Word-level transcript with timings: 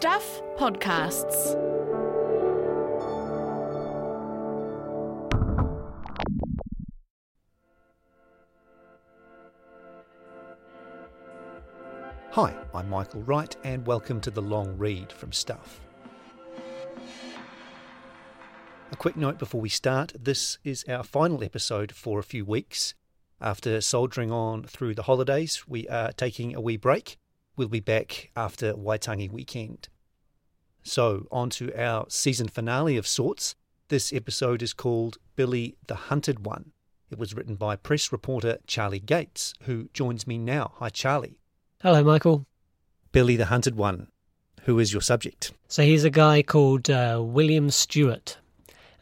Stuff 0.00 0.40
Podcasts. 0.56 1.54
Hi, 12.30 12.56
I'm 12.72 12.88
Michael 12.88 13.20
Wright, 13.24 13.54
and 13.62 13.86
welcome 13.86 14.22
to 14.22 14.30
the 14.30 14.40
long 14.40 14.78
read 14.78 15.12
from 15.12 15.32
Stuff. 15.32 15.82
A 18.90 18.96
quick 18.96 19.18
note 19.18 19.38
before 19.38 19.60
we 19.60 19.68
start 19.68 20.14
this 20.18 20.56
is 20.64 20.82
our 20.88 21.02
final 21.02 21.44
episode 21.44 21.92
for 21.92 22.18
a 22.18 22.22
few 22.22 22.46
weeks. 22.46 22.94
After 23.38 23.82
soldiering 23.82 24.32
on 24.32 24.62
through 24.62 24.94
the 24.94 25.02
holidays, 25.02 25.64
we 25.68 25.86
are 25.88 26.12
taking 26.12 26.56
a 26.56 26.60
wee 26.62 26.78
break. 26.78 27.18
We'll 27.60 27.68
be 27.68 27.80
back 27.80 28.30
after 28.34 28.72
Waitangi 28.72 29.30
weekend. 29.30 29.90
So, 30.82 31.26
on 31.30 31.50
to 31.50 31.70
our 31.78 32.06
season 32.08 32.48
finale 32.48 32.96
of 32.96 33.06
sorts. 33.06 33.54
This 33.88 34.14
episode 34.14 34.62
is 34.62 34.72
called 34.72 35.18
Billy 35.36 35.76
the 35.86 35.94
Hunted 35.94 36.46
One. 36.46 36.72
It 37.10 37.18
was 37.18 37.34
written 37.34 37.56
by 37.56 37.76
press 37.76 38.10
reporter 38.12 38.56
Charlie 38.66 38.98
Gates, 38.98 39.52
who 39.64 39.90
joins 39.92 40.26
me 40.26 40.38
now. 40.38 40.72
Hi, 40.76 40.88
Charlie. 40.88 41.36
Hello, 41.82 42.02
Michael. 42.02 42.46
Billy 43.12 43.36
the 43.36 43.44
Hunted 43.44 43.76
One. 43.76 44.06
Who 44.62 44.78
is 44.78 44.94
your 44.94 45.02
subject? 45.02 45.52
So 45.68 45.82
he's 45.82 46.04
a 46.04 46.08
guy 46.08 46.40
called 46.40 46.88
uh, 46.88 47.20
William 47.22 47.68
Stewart, 47.68 48.38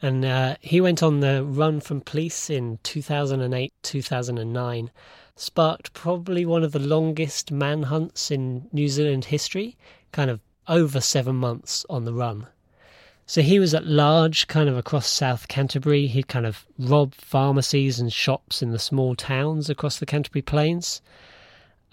and 0.01 0.25
uh, 0.25 0.57
he 0.59 0.81
went 0.81 1.01
on 1.01 1.21
the 1.21 1.45
run 1.45 1.79
from 1.79 2.01
police 2.01 2.49
in 2.49 2.77
2008 2.83 3.71
2009. 3.83 4.91
Sparked 5.39 5.93
probably 5.93 6.45
one 6.45 6.63
of 6.63 6.73
the 6.73 6.79
longest 6.79 7.49
manhunts 7.49 8.29
in 8.29 8.67
New 8.73 8.89
Zealand 8.89 9.23
history, 9.23 9.77
kind 10.11 10.29
of 10.29 10.41
over 10.67 10.99
seven 10.99 11.37
months 11.37 11.85
on 11.89 12.03
the 12.03 12.13
run. 12.13 12.45
So 13.25 13.41
he 13.41 13.57
was 13.57 13.73
at 13.73 13.85
large, 13.85 14.47
kind 14.47 14.67
of 14.67 14.75
across 14.75 15.07
South 15.07 15.47
Canterbury. 15.47 16.07
He'd 16.07 16.27
kind 16.27 16.45
of 16.45 16.65
robbed 16.77 17.15
pharmacies 17.15 18.01
and 18.01 18.11
shops 18.11 18.61
in 18.61 18.71
the 18.71 18.79
small 18.79 19.15
towns 19.15 19.69
across 19.69 19.97
the 19.97 20.05
Canterbury 20.05 20.41
Plains 20.41 21.01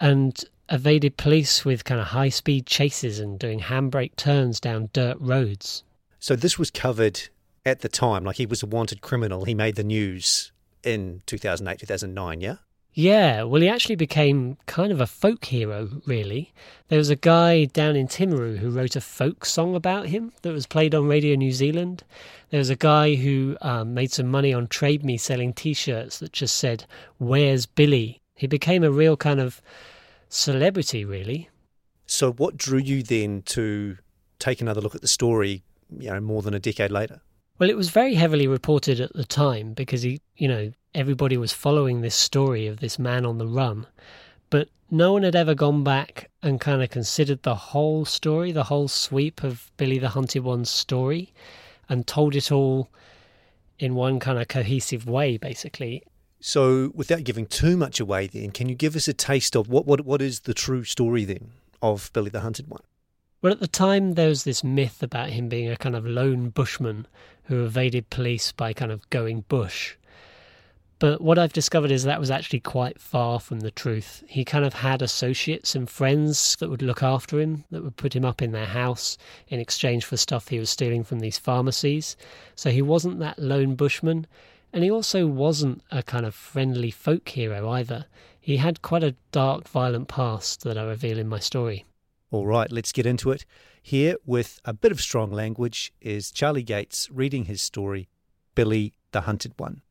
and 0.00 0.44
evaded 0.68 1.16
police 1.16 1.64
with 1.64 1.84
kind 1.84 2.00
of 2.00 2.08
high 2.08 2.30
speed 2.30 2.66
chases 2.66 3.20
and 3.20 3.38
doing 3.38 3.60
handbrake 3.60 4.16
turns 4.16 4.58
down 4.58 4.90
dirt 4.92 5.18
roads. 5.20 5.84
So 6.18 6.34
this 6.34 6.58
was 6.58 6.72
covered 6.72 7.28
at 7.64 7.78
the 7.78 7.88
time, 7.88 8.24
like 8.24 8.38
he 8.38 8.46
was 8.46 8.64
a 8.64 8.66
wanted 8.66 9.02
criminal. 9.02 9.44
He 9.44 9.54
made 9.54 9.76
the 9.76 9.84
news 9.84 10.50
in 10.82 11.22
2008, 11.26 11.78
2009, 11.78 12.40
yeah? 12.40 12.56
Yeah, 12.98 13.42
well, 13.42 13.60
he 13.60 13.68
actually 13.68 13.96
became 13.96 14.56
kind 14.64 14.90
of 14.90 15.02
a 15.02 15.06
folk 15.06 15.44
hero, 15.44 16.00
really. 16.06 16.54
There 16.88 16.96
was 16.96 17.10
a 17.10 17.14
guy 17.14 17.66
down 17.66 17.94
in 17.94 18.08
Timaru 18.08 18.56
who 18.56 18.70
wrote 18.70 18.96
a 18.96 19.02
folk 19.02 19.44
song 19.44 19.74
about 19.74 20.06
him 20.06 20.32
that 20.40 20.54
was 20.54 20.66
played 20.66 20.94
on 20.94 21.06
Radio 21.06 21.36
New 21.36 21.52
Zealand. 21.52 22.04
There 22.48 22.56
was 22.56 22.70
a 22.70 22.74
guy 22.74 23.16
who 23.16 23.58
um, 23.60 23.92
made 23.92 24.12
some 24.12 24.28
money 24.28 24.54
on 24.54 24.66
Trade 24.66 25.04
Me 25.04 25.18
selling 25.18 25.52
t 25.52 25.74
shirts 25.74 26.20
that 26.20 26.32
just 26.32 26.56
said, 26.56 26.86
Where's 27.18 27.66
Billy? 27.66 28.22
He 28.34 28.46
became 28.46 28.82
a 28.82 28.90
real 28.90 29.18
kind 29.18 29.40
of 29.40 29.60
celebrity, 30.30 31.04
really. 31.04 31.50
So, 32.06 32.32
what 32.32 32.56
drew 32.56 32.78
you 32.78 33.02
then 33.02 33.42
to 33.42 33.98
take 34.38 34.62
another 34.62 34.80
look 34.80 34.94
at 34.94 35.02
the 35.02 35.06
story, 35.06 35.64
you 35.90 36.08
know, 36.08 36.20
more 36.20 36.40
than 36.40 36.54
a 36.54 36.58
decade 36.58 36.90
later? 36.90 37.20
Well, 37.58 37.70
it 37.70 37.76
was 37.76 37.88
very 37.88 38.14
heavily 38.14 38.46
reported 38.46 39.00
at 39.00 39.14
the 39.14 39.24
time 39.24 39.72
because 39.72 40.02
he, 40.02 40.20
you 40.36 40.46
know, 40.46 40.72
everybody 40.94 41.38
was 41.38 41.54
following 41.54 42.00
this 42.00 42.14
story 42.14 42.66
of 42.66 42.80
this 42.80 42.98
man 42.98 43.24
on 43.24 43.38
the 43.38 43.46
run, 43.46 43.86
but 44.50 44.68
no 44.90 45.14
one 45.14 45.22
had 45.22 45.34
ever 45.34 45.54
gone 45.54 45.82
back 45.82 46.30
and 46.42 46.60
kind 46.60 46.82
of 46.82 46.90
considered 46.90 47.42
the 47.42 47.54
whole 47.54 48.04
story, 48.04 48.52
the 48.52 48.64
whole 48.64 48.88
sweep 48.88 49.42
of 49.42 49.70
Billy 49.78 49.98
the 49.98 50.10
Hunted 50.10 50.40
One's 50.40 50.68
story, 50.68 51.32
and 51.88 52.06
told 52.06 52.34
it 52.34 52.52
all 52.52 52.90
in 53.78 53.94
one 53.94 54.20
kind 54.20 54.38
of 54.38 54.48
cohesive 54.48 55.08
way, 55.08 55.38
basically. 55.38 56.02
So, 56.40 56.92
without 56.94 57.24
giving 57.24 57.46
too 57.46 57.78
much 57.78 58.00
away, 58.00 58.26
then, 58.26 58.50
can 58.50 58.68
you 58.68 58.74
give 58.74 58.94
us 58.94 59.08
a 59.08 59.14
taste 59.14 59.56
of 59.56 59.70
what, 59.70 59.86
what, 59.86 60.02
what 60.04 60.20
is 60.20 60.40
the 60.40 60.54
true 60.54 60.84
story 60.84 61.24
then 61.24 61.52
of 61.80 62.10
Billy 62.12 62.28
the 62.28 62.40
Hunted 62.40 62.68
One? 62.68 62.82
Well, 63.46 63.52
at 63.52 63.60
the 63.60 63.68
time, 63.68 64.14
there 64.14 64.28
was 64.28 64.42
this 64.42 64.64
myth 64.64 65.04
about 65.04 65.30
him 65.30 65.48
being 65.48 65.70
a 65.70 65.76
kind 65.76 65.94
of 65.94 66.04
lone 66.04 66.48
bushman 66.48 67.06
who 67.44 67.64
evaded 67.64 68.10
police 68.10 68.50
by 68.50 68.72
kind 68.72 68.90
of 68.90 69.08
going 69.08 69.42
bush. 69.42 69.94
But 70.98 71.20
what 71.20 71.38
I've 71.38 71.52
discovered 71.52 71.92
is 71.92 72.02
that 72.02 72.18
was 72.18 72.28
actually 72.28 72.58
quite 72.58 73.00
far 73.00 73.38
from 73.38 73.60
the 73.60 73.70
truth. 73.70 74.24
He 74.26 74.44
kind 74.44 74.64
of 74.64 74.74
had 74.74 75.00
associates 75.00 75.76
and 75.76 75.88
friends 75.88 76.56
that 76.58 76.70
would 76.70 76.82
look 76.82 77.04
after 77.04 77.38
him, 77.38 77.62
that 77.70 77.84
would 77.84 77.96
put 77.96 78.16
him 78.16 78.24
up 78.24 78.42
in 78.42 78.50
their 78.50 78.66
house 78.66 79.16
in 79.46 79.60
exchange 79.60 80.04
for 80.04 80.16
stuff 80.16 80.48
he 80.48 80.58
was 80.58 80.68
stealing 80.68 81.04
from 81.04 81.20
these 81.20 81.38
pharmacies. 81.38 82.16
So 82.56 82.70
he 82.70 82.82
wasn't 82.82 83.20
that 83.20 83.38
lone 83.38 83.76
bushman. 83.76 84.26
And 84.72 84.82
he 84.82 84.90
also 84.90 85.28
wasn't 85.28 85.82
a 85.92 86.02
kind 86.02 86.26
of 86.26 86.34
friendly 86.34 86.90
folk 86.90 87.28
hero 87.28 87.70
either. 87.70 88.06
He 88.40 88.56
had 88.56 88.82
quite 88.82 89.04
a 89.04 89.14
dark, 89.30 89.68
violent 89.68 90.08
past 90.08 90.64
that 90.64 90.76
I 90.76 90.82
reveal 90.82 91.16
in 91.16 91.28
my 91.28 91.38
story. 91.38 91.84
All 92.30 92.46
right, 92.46 92.70
let's 92.72 92.92
get 92.92 93.06
into 93.06 93.30
it. 93.30 93.46
Here, 93.80 94.16
with 94.26 94.60
a 94.64 94.72
bit 94.72 94.90
of 94.90 95.00
strong 95.00 95.30
language, 95.30 95.92
is 96.00 96.32
Charlie 96.32 96.64
Gates 96.64 97.08
reading 97.10 97.44
his 97.44 97.62
story, 97.62 98.08
Billy 98.54 98.94
the 99.12 99.22
Hunted 99.22 99.52
One. 99.58 99.82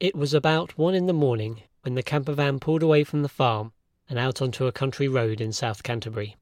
It 0.00 0.16
was 0.16 0.34
about 0.34 0.76
one 0.76 0.94
in 0.94 1.06
the 1.06 1.12
morning 1.12 1.62
when 1.82 1.94
the 1.94 2.02
camper 2.02 2.32
van 2.32 2.58
pulled 2.58 2.82
away 2.82 3.04
from 3.04 3.22
the 3.22 3.28
farm 3.28 3.72
and 4.08 4.18
out 4.18 4.42
onto 4.42 4.66
a 4.66 4.72
country 4.72 5.06
road 5.06 5.40
in 5.40 5.52
South 5.52 5.82
Canterbury. 5.82 6.36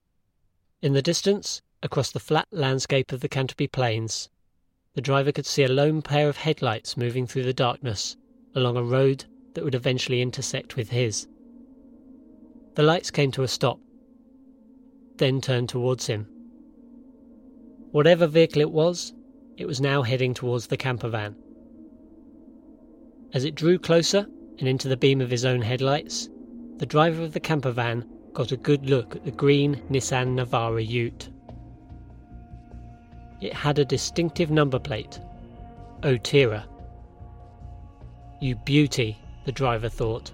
In 0.81 0.95
the 0.95 1.03
distance, 1.03 1.61
across 1.83 2.11
the 2.11 2.21
flat 2.21 2.49
landscape 2.51 3.13
of 3.13 3.21
the 3.21 3.29
Canterbury 3.29 3.69
Plains, 3.69 4.31
the 4.95 5.03
driver 5.03 5.33
could 5.33 5.47
see 5.47 5.65
a 5.65 5.69
lone 5.69 6.01
pair 6.01 6.29
of 6.29 6.39
headlights 6.39 6.97
moving 6.97 7.27
through 7.27 7.45
the 7.45 7.53
darkness 7.53 8.17
along 8.55 8.77
a 8.79 8.83
road 8.83 9.27
that 9.53 9.65
would 9.65 9.75
eventually 9.75 10.23
intersect 10.23 10.77
with 10.77 10.91
his. 10.91 11.27
The 12.77 12.83
lights 12.83 13.11
came 13.11 13.31
to 13.31 13.43
a 13.43 13.49
stop, 13.49 13.81
then 15.17 15.41
turned 15.41 15.71
towards 15.71 16.07
him. 16.09 16.27
Whatever 17.91 18.27
vehicle 18.27 18.61
it 18.61 18.71
was, 18.71 19.15
it 19.57 19.67
was 19.67 19.81
now 19.81 20.03
heading 20.03 20.35
towards 20.35 20.67
the 20.67 20.77
camper 20.77 21.09
van. 21.09 21.35
As 23.33 23.45
it 23.45 23.55
drew 23.55 23.79
closer 23.79 24.27
and 24.59 24.69
into 24.69 24.89
the 24.89 24.97
beam 24.99 25.23
of 25.23 25.31
his 25.31 25.47
own 25.47 25.63
headlights, 25.63 26.29
the 26.77 26.85
driver 26.85 27.23
of 27.23 27.33
the 27.33 27.41
camper 27.41 27.71
van 27.71 28.07
got 28.35 28.53
a 28.53 28.59
good 28.59 28.91
look 28.91 29.17
at 29.17 29.25
the 29.25 29.31
green 29.31 29.77
Nissan 29.89 30.37
Navara 30.37 30.87
ute. 30.87 31.31
It 33.41 33.55
had 33.55 33.79
a 33.79 33.87
distinctive 33.87 34.51
number 34.51 34.79
plate 34.79 35.19
Otira. 36.03 36.65
You 38.43 38.57
beauty, 38.57 39.17
the 39.47 39.53
driver 39.53 39.89
thought. 39.89 40.31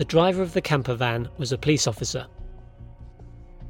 The 0.00 0.06
driver 0.06 0.40
of 0.40 0.54
the 0.54 0.62
camper 0.62 0.94
van 0.94 1.28
was 1.36 1.52
a 1.52 1.58
police 1.58 1.86
officer. 1.86 2.26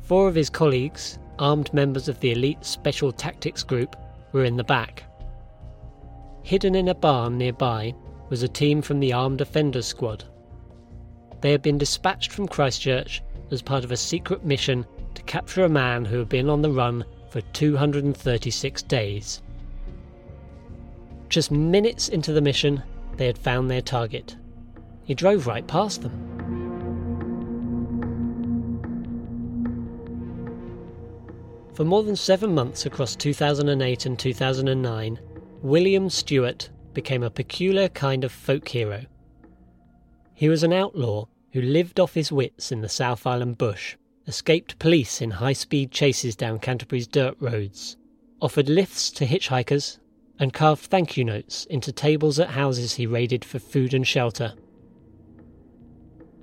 Four 0.02 0.28
of 0.28 0.36
his 0.36 0.48
colleagues, 0.48 1.18
armed 1.40 1.74
members 1.74 2.06
of 2.06 2.20
the 2.20 2.30
elite 2.30 2.64
Special 2.64 3.10
Tactics 3.10 3.64
Group, 3.64 3.96
were 4.30 4.44
in 4.44 4.56
the 4.56 4.62
back. 4.62 5.02
Hidden 6.44 6.76
in 6.76 6.86
a 6.86 6.94
barn 6.94 7.36
nearby 7.36 7.96
was 8.28 8.44
a 8.44 8.48
team 8.48 8.80
from 8.80 9.00
the 9.00 9.12
Armed 9.12 9.40
Offenders 9.40 9.86
Squad. 9.86 10.22
They 11.40 11.50
had 11.50 11.62
been 11.62 11.78
dispatched 11.78 12.30
from 12.30 12.46
Christchurch 12.46 13.24
as 13.50 13.60
part 13.60 13.82
of 13.82 13.90
a 13.90 13.96
secret 13.96 14.44
mission 14.44 14.86
to 15.16 15.22
capture 15.22 15.64
a 15.64 15.68
man 15.68 16.04
who 16.04 16.20
had 16.20 16.28
been 16.28 16.48
on 16.48 16.62
the 16.62 16.70
run 16.70 17.04
for 17.28 17.40
236 17.40 18.82
days. 18.84 19.42
Just 21.28 21.50
minutes 21.50 22.08
into 22.08 22.32
the 22.32 22.40
mission, 22.40 22.84
they 23.16 23.26
had 23.26 23.36
found 23.36 23.68
their 23.68 23.82
target. 23.82 24.36
He 25.10 25.14
drove 25.14 25.48
right 25.48 25.66
past 25.66 26.02
them. 26.02 26.12
For 31.74 31.82
more 31.82 32.04
than 32.04 32.14
seven 32.14 32.54
months 32.54 32.86
across 32.86 33.16
2008 33.16 34.06
and 34.06 34.16
2009, 34.16 35.18
William 35.62 36.10
Stewart 36.10 36.70
became 36.94 37.24
a 37.24 37.30
peculiar 37.30 37.88
kind 37.88 38.22
of 38.22 38.30
folk 38.30 38.68
hero. 38.68 39.04
He 40.32 40.48
was 40.48 40.62
an 40.62 40.72
outlaw 40.72 41.26
who 41.54 41.60
lived 41.60 41.98
off 41.98 42.14
his 42.14 42.30
wits 42.30 42.70
in 42.70 42.80
the 42.80 42.88
South 42.88 43.26
Island 43.26 43.58
bush, 43.58 43.96
escaped 44.28 44.78
police 44.78 45.20
in 45.20 45.32
high 45.32 45.54
speed 45.54 45.90
chases 45.90 46.36
down 46.36 46.60
Canterbury's 46.60 47.08
dirt 47.08 47.34
roads, 47.40 47.96
offered 48.40 48.68
lifts 48.68 49.10
to 49.10 49.26
hitchhikers, 49.26 49.98
and 50.38 50.52
carved 50.52 50.84
thank 50.84 51.16
you 51.16 51.24
notes 51.24 51.64
into 51.64 51.90
tables 51.90 52.38
at 52.38 52.50
houses 52.50 52.94
he 52.94 53.06
raided 53.08 53.44
for 53.44 53.58
food 53.58 53.92
and 53.92 54.06
shelter. 54.06 54.54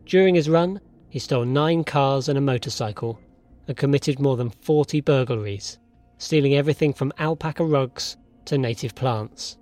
During 0.08 0.36
his 0.36 0.50
run, 0.50 0.80
he 1.10 1.20
stole 1.20 1.44
nine 1.44 1.84
cars 1.84 2.30
and 2.30 2.38
a 2.38 2.42
motorcycle 2.42 3.20
and 3.68 3.76
committed 3.76 4.20
more 4.20 4.38
than 4.38 4.50
40 4.50 5.02
burglaries, 5.02 5.78
stealing 6.18 6.56
everything 6.56 6.94
from 6.94 7.12
alpaca 7.20 7.66
rugs 7.66 8.16
to 8.46 8.58
native 8.58 8.96
plants. 8.96 9.58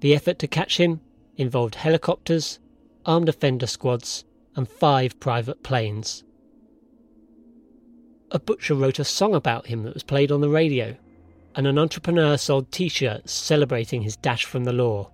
The 0.00 0.14
effort 0.14 0.40
to 0.40 0.48
catch 0.48 0.78
him 0.78 1.00
involved 1.36 1.76
helicopters, 1.76 2.58
armed 3.06 3.28
offender 3.28 3.68
squads, 3.68 4.24
and 4.56 4.68
five 4.68 5.20
private 5.20 5.62
planes. 5.62 6.24
a 8.30 8.38
butcher 8.38 8.74
wrote 8.74 8.98
a 8.98 9.04
song 9.04 9.34
about 9.34 9.68
him 9.68 9.84
that 9.84 9.94
was 9.94 10.02
played 10.02 10.30
on 10.30 10.40
the 10.40 10.48
radio, 10.48 10.96
and 11.54 11.66
an 11.66 11.78
entrepreneur 11.78 12.36
sold 12.36 12.70
t 12.70 12.88
shirts 12.88 13.32
celebrating 13.32 14.02
his 14.02 14.16
dash 14.16 14.44
from 14.44 14.64
the 14.64 14.72
law. 14.72 15.10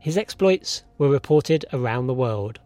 His 0.00 0.16
exploits 0.16 0.82
were 0.96 1.10
reported 1.10 1.66
around 1.74 2.06
the 2.06 2.14
world. 2.14 2.58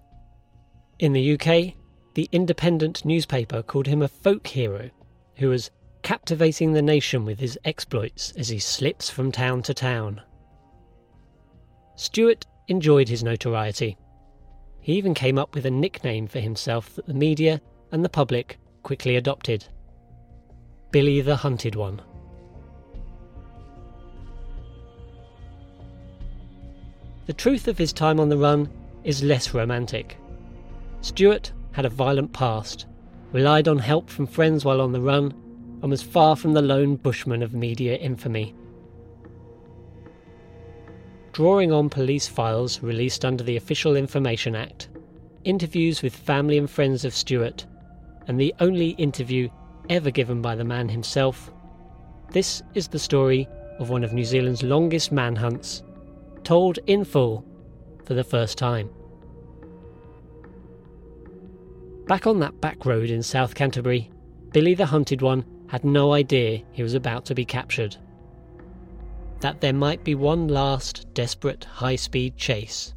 In 1.01 1.13
the 1.13 1.33
UK, 1.35 1.75
the 2.15 2.29
Independent 2.31 3.05
newspaper 3.05 3.61
called 3.61 3.89
him 3.89 4.03
a 4.03 4.09
folk 4.09 4.47
hero 4.47 4.91
who 5.37 5.49
was 5.49 5.73
captivating 6.03 6.73
the 6.73 6.83
nation 6.83 7.25
with 7.25 7.41
his 7.41 7.59
exploits 7.65 8.33
as 8.37 8.51
he 8.51 8.61
slips 8.61 9.11
from 9.11 9.33
town 9.33 9.63
to 9.65 9.75
town. 9.75 10.23
Stewart 11.97 12.47
enjoyed 12.69 13.09
his 13.09 13.25
notoriety. 13.25 13.97
He 14.81 14.93
even 14.93 15.13
came 15.13 15.37
up 15.37 15.57
with 15.57 15.67
a 15.67 15.71
nickname 15.73 16.29
for 16.29 16.39
himself 16.39 16.95
that 16.95 17.07
the 17.07 17.15
media 17.15 17.61
and 17.91 18.05
the 18.05 18.09
public 18.09 18.59
quickly 18.85 19.17
adopted 19.17 19.67
Billy 20.93 21.21
the 21.21 21.37
Hunted 21.37 21.75
One. 21.75 22.01
The 27.27 27.33
truth 27.33 27.69
of 27.69 27.79
his 27.79 27.93
time 27.93 28.21
on 28.21 28.29
the 28.29 28.37
run 28.37 28.69
is 29.03 29.23
less 29.23 29.55
romantic. 29.55 30.19
Stewart 31.01 31.53
had 31.73 31.85
a 31.85 31.91
violent 31.91 32.33
past, 32.33 32.87
relied 33.33 33.69
on 33.69 33.79
help 33.79 34.11
from 34.11 34.27
friends 34.27 34.65
while 34.65 34.81
on 34.81 34.93
the 34.93 35.01
run, 35.01 35.33
and 35.83 35.91
was 35.91 36.03
far 36.03 36.37
from 36.37 36.53
the 36.53 36.63
lone 36.63 36.97
bushman 36.97 37.43
of 37.43 37.55
media 37.55 37.97
infamy. 37.97 38.55
Drawing 41.33 41.73
on 41.73 41.91
police 41.91 42.29
files 42.29 42.83
released 42.83 43.25
under 43.25 43.43
the 43.43 43.57
Official 43.57 43.97
Information 43.97 44.55
Act, 44.55 44.89
interviews 45.45 46.03
with 46.03 46.15
family 46.15 46.59
and 46.59 46.71
friends 46.71 47.05
of 47.05 47.15
Stewart, 47.15 47.67
and 48.29 48.39
the 48.39 48.55
only 48.61 48.91
interview 48.91 49.49
ever 49.91 50.11
given 50.11 50.41
by 50.41 50.55
the 50.55 50.65
man 50.65 50.89
himself, 50.89 51.51
this 52.31 52.63
is 52.75 52.89
the 52.89 52.99
story 52.99 53.49
of 53.79 53.91
one 53.91 54.03
of 54.03 54.13
New 54.13 54.25
Zealand's 54.25 54.63
longest 54.63 55.13
manhunts, 55.13 55.83
told 56.45 56.79
in 56.87 57.05
full 57.05 57.45
for 58.05 58.15
the 58.15 58.25
first 58.25 58.59
time. 58.59 58.91
Back 62.07 62.27
on 62.27 62.39
that 62.41 62.61
back 62.61 62.85
road 62.85 63.11
in 63.11 63.23
South 63.23 63.55
Canterbury, 63.55 64.11
Billy 64.53 64.75
the 64.75 64.87
Hunted 64.87 65.23
One 65.23 65.45
had 65.69 65.85
no 65.85 66.13
idea 66.13 66.63
he 66.73 66.83
was 66.83 66.95
about 66.95 67.25
to 67.27 67.35
be 67.35 67.45
captured. 67.45 67.97
That 69.41 69.61
there 69.61 69.73
might 69.73 70.05
be 70.05 70.15
one 70.15 70.49
last 70.49 71.13
desperate 71.15 71.65
high 71.65 71.97
speed 71.97 72.37
chase. 72.37 72.95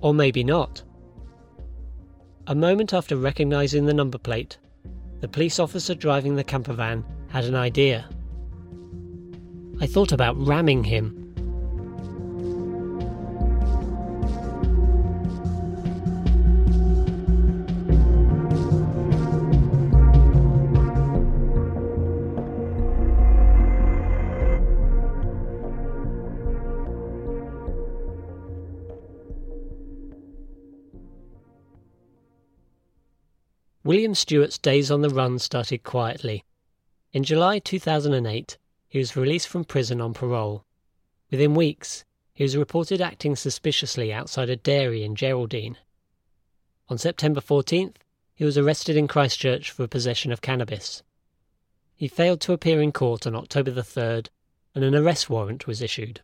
Or 0.00 0.14
maybe 0.14 0.42
not. 0.42 0.82
A 2.46 2.54
moment 2.54 2.94
after 2.94 3.16
recognising 3.16 3.84
the 3.84 3.94
number 3.94 4.18
plate, 4.18 4.58
the 5.20 5.28
police 5.28 5.58
officer 5.58 5.94
driving 5.94 6.36
the 6.36 6.44
camper 6.44 6.72
van 6.72 7.04
had 7.28 7.44
an 7.44 7.54
idea. 7.54 8.08
I 9.80 9.86
thought 9.86 10.10
about 10.10 10.36
ramming 10.36 10.84
him. 10.84 11.28
William 33.84 34.14
Stewart's 34.14 34.58
days 34.58 34.90
on 34.90 35.00
the 35.00 35.08
run 35.08 35.38
started 35.38 35.82
quietly. 35.82 36.44
In 37.14 37.24
July 37.24 37.58
2008, 37.58 38.58
he 38.88 38.98
was 38.98 39.16
released 39.16 39.48
from 39.48 39.64
prison 39.64 40.00
on 40.00 40.14
parole. 40.14 40.64
Within 41.30 41.54
weeks, 41.54 42.04
he 42.32 42.42
was 42.42 42.56
reported 42.56 43.00
acting 43.00 43.36
suspiciously 43.36 44.12
outside 44.12 44.48
a 44.48 44.56
dairy 44.56 45.04
in 45.04 45.14
Geraldine. 45.14 45.76
On 46.88 46.96
September 46.96 47.40
14th, 47.40 47.96
he 48.34 48.44
was 48.44 48.56
arrested 48.56 48.96
in 48.96 49.08
Christchurch 49.08 49.70
for 49.70 49.86
possession 49.86 50.32
of 50.32 50.40
cannabis. 50.40 51.02
He 51.96 52.08
failed 52.08 52.40
to 52.42 52.52
appear 52.52 52.80
in 52.80 52.92
court 52.92 53.26
on 53.26 53.34
October 53.34 53.72
the 53.72 53.82
3rd, 53.82 54.28
and 54.74 54.84
an 54.84 54.94
arrest 54.94 55.28
warrant 55.28 55.66
was 55.66 55.82
issued. 55.82 56.22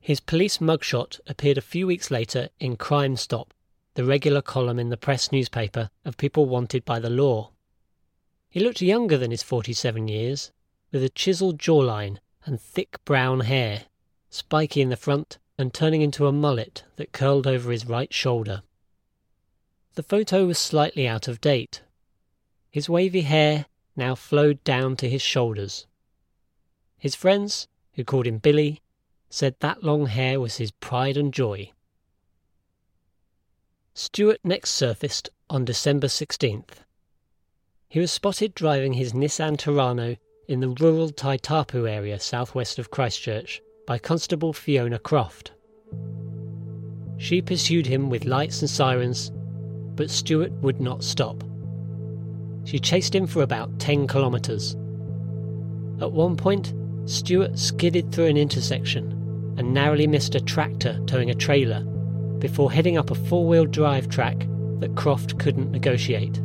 His 0.00 0.20
police 0.20 0.58
mugshot 0.58 1.20
appeared 1.26 1.58
a 1.58 1.60
few 1.60 1.86
weeks 1.86 2.10
later 2.10 2.48
in 2.58 2.76
Crime 2.76 3.16
Stop, 3.16 3.52
the 3.94 4.04
regular 4.04 4.40
column 4.40 4.78
in 4.78 4.88
the 4.88 4.96
press 4.96 5.30
newspaper 5.30 5.90
of 6.04 6.16
people 6.16 6.46
wanted 6.46 6.84
by 6.84 6.98
the 6.98 7.10
law. 7.10 7.50
He 8.48 8.60
looked 8.60 8.80
younger 8.80 9.18
than 9.18 9.30
his 9.30 9.42
47 9.42 10.08
years, 10.08 10.52
with 10.92 11.02
a 11.02 11.08
chiselled 11.08 11.58
jawline 11.58 12.18
and 12.44 12.60
thick 12.60 13.04
brown 13.04 13.40
hair, 13.40 13.86
spiky 14.30 14.80
in 14.80 14.88
the 14.88 14.96
front 14.96 15.38
and 15.58 15.72
turning 15.72 16.02
into 16.02 16.26
a 16.26 16.32
mullet 16.32 16.84
that 16.96 17.12
curled 17.12 17.46
over 17.46 17.70
his 17.70 17.86
right 17.86 18.12
shoulder. 18.12 18.62
The 19.94 20.02
photo 20.02 20.46
was 20.46 20.58
slightly 20.58 21.08
out 21.08 21.28
of 21.28 21.40
date. 21.40 21.82
His 22.70 22.88
wavy 22.88 23.22
hair 23.22 23.66
now 23.96 24.14
flowed 24.14 24.62
down 24.62 24.96
to 24.96 25.08
his 25.08 25.22
shoulders. 25.22 25.86
His 26.98 27.14
friends, 27.14 27.66
who 27.94 28.04
called 28.04 28.26
him 28.26 28.38
Billy, 28.38 28.82
said 29.30 29.56
that 29.60 29.82
long 29.82 30.06
hair 30.06 30.38
was 30.38 30.56
his 30.56 30.70
pride 30.70 31.16
and 31.16 31.32
joy. 31.32 31.72
Stewart 33.94 34.40
next 34.44 34.70
surfaced 34.70 35.30
on 35.48 35.64
December 35.64 36.06
16th. 36.06 36.84
He 37.88 37.98
was 37.98 38.12
spotted 38.12 38.54
driving 38.54 38.92
his 38.92 39.14
Nissan 39.14 39.56
Terrano 39.56 40.18
in 40.48 40.60
the 40.60 40.68
rural 40.68 41.10
Taitapu 41.10 41.90
area 41.90 42.20
southwest 42.20 42.78
of 42.78 42.90
Christchurch 42.90 43.60
by 43.86 43.98
Constable 43.98 44.52
Fiona 44.52 44.98
Croft. 44.98 45.52
She 47.18 47.42
pursued 47.42 47.86
him 47.86 48.10
with 48.10 48.24
lights 48.24 48.60
and 48.60 48.70
sirens, 48.70 49.32
but 49.96 50.10
Stewart 50.10 50.52
would 50.62 50.80
not 50.80 51.02
stop. 51.02 51.42
She 52.64 52.78
chased 52.78 53.14
him 53.14 53.26
for 53.26 53.42
about 53.42 53.78
10 53.80 54.06
kilometres. 54.06 54.74
At 56.00 56.12
one 56.12 56.36
point, 56.36 56.74
Stewart 57.06 57.58
skidded 57.58 58.12
through 58.12 58.26
an 58.26 58.36
intersection 58.36 59.12
and 59.56 59.74
narrowly 59.74 60.06
missed 60.06 60.34
a 60.34 60.40
tractor 60.40 61.00
towing 61.06 61.30
a 61.30 61.34
trailer 61.34 61.80
before 62.38 62.70
heading 62.70 62.98
up 62.98 63.10
a 63.10 63.14
four 63.14 63.46
wheel 63.46 63.64
drive 63.64 64.08
track 64.08 64.46
that 64.80 64.94
Croft 64.94 65.38
couldn't 65.38 65.72
negotiate. 65.72 66.40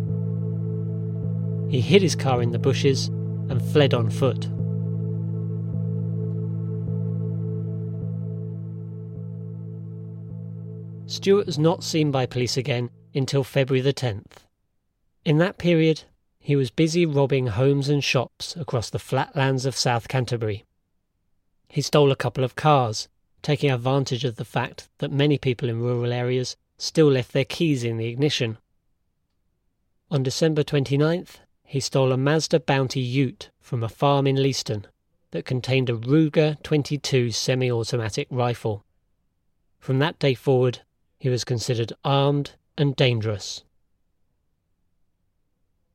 He 1.69 1.81
hid 1.81 2.01
his 2.01 2.15
car 2.15 2.41
in 2.41 2.51
the 2.51 2.59
bushes 2.59 3.11
and 3.51 3.61
fled 3.61 3.93
on 3.93 4.09
foot. 4.09 4.47
Stewart 11.05 11.45
was 11.45 11.59
not 11.59 11.83
seen 11.83 12.09
by 12.09 12.25
police 12.25 12.55
again 12.55 12.89
until 13.13 13.43
February 13.43 13.81
the 13.81 13.93
10th. 13.93 14.47
In 15.25 15.37
that 15.39 15.57
period, 15.57 16.03
he 16.39 16.55
was 16.55 16.71
busy 16.71 17.05
robbing 17.05 17.47
homes 17.47 17.89
and 17.89 18.01
shops 18.01 18.55
across 18.55 18.89
the 18.89 18.97
flatlands 18.97 19.65
of 19.65 19.75
South 19.75 20.07
Canterbury. 20.07 20.63
He 21.67 21.81
stole 21.81 22.11
a 22.11 22.15
couple 22.15 22.45
of 22.45 22.55
cars 22.55 23.09
taking 23.41 23.69
advantage 23.69 24.23
of 24.23 24.37
the 24.37 24.45
fact 24.45 24.87
that 24.99 25.11
many 25.11 25.37
people 25.37 25.67
in 25.67 25.81
rural 25.81 26.13
areas 26.13 26.55
still 26.77 27.11
left 27.11 27.33
their 27.33 27.45
keys 27.45 27.83
in 27.83 27.97
the 27.97 28.07
ignition. 28.07 28.57
On 30.09 30.23
December 30.23 30.63
29th, 30.63 31.39
he 31.71 31.79
stole 31.79 32.11
a 32.11 32.17
Mazda 32.17 32.59
Bounty 32.59 32.99
ute 32.99 33.49
from 33.61 33.81
a 33.81 33.87
farm 33.87 34.27
in 34.27 34.35
Leeston 34.35 34.85
that 35.31 35.45
contained 35.45 35.89
a 35.89 35.93
Ruger 35.93 36.61
22 36.63 37.31
semi 37.31 37.71
automatic 37.71 38.27
rifle. 38.29 38.83
From 39.79 39.97
that 39.99 40.19
day 40.19 40.33
forward, 40.33 40.81
he 41.17 41.29
was 41.29 41.45
considered 41.45 41.93
armed 42.03 42.55
and 42.77 42.93
dangerous. 42.93 43.63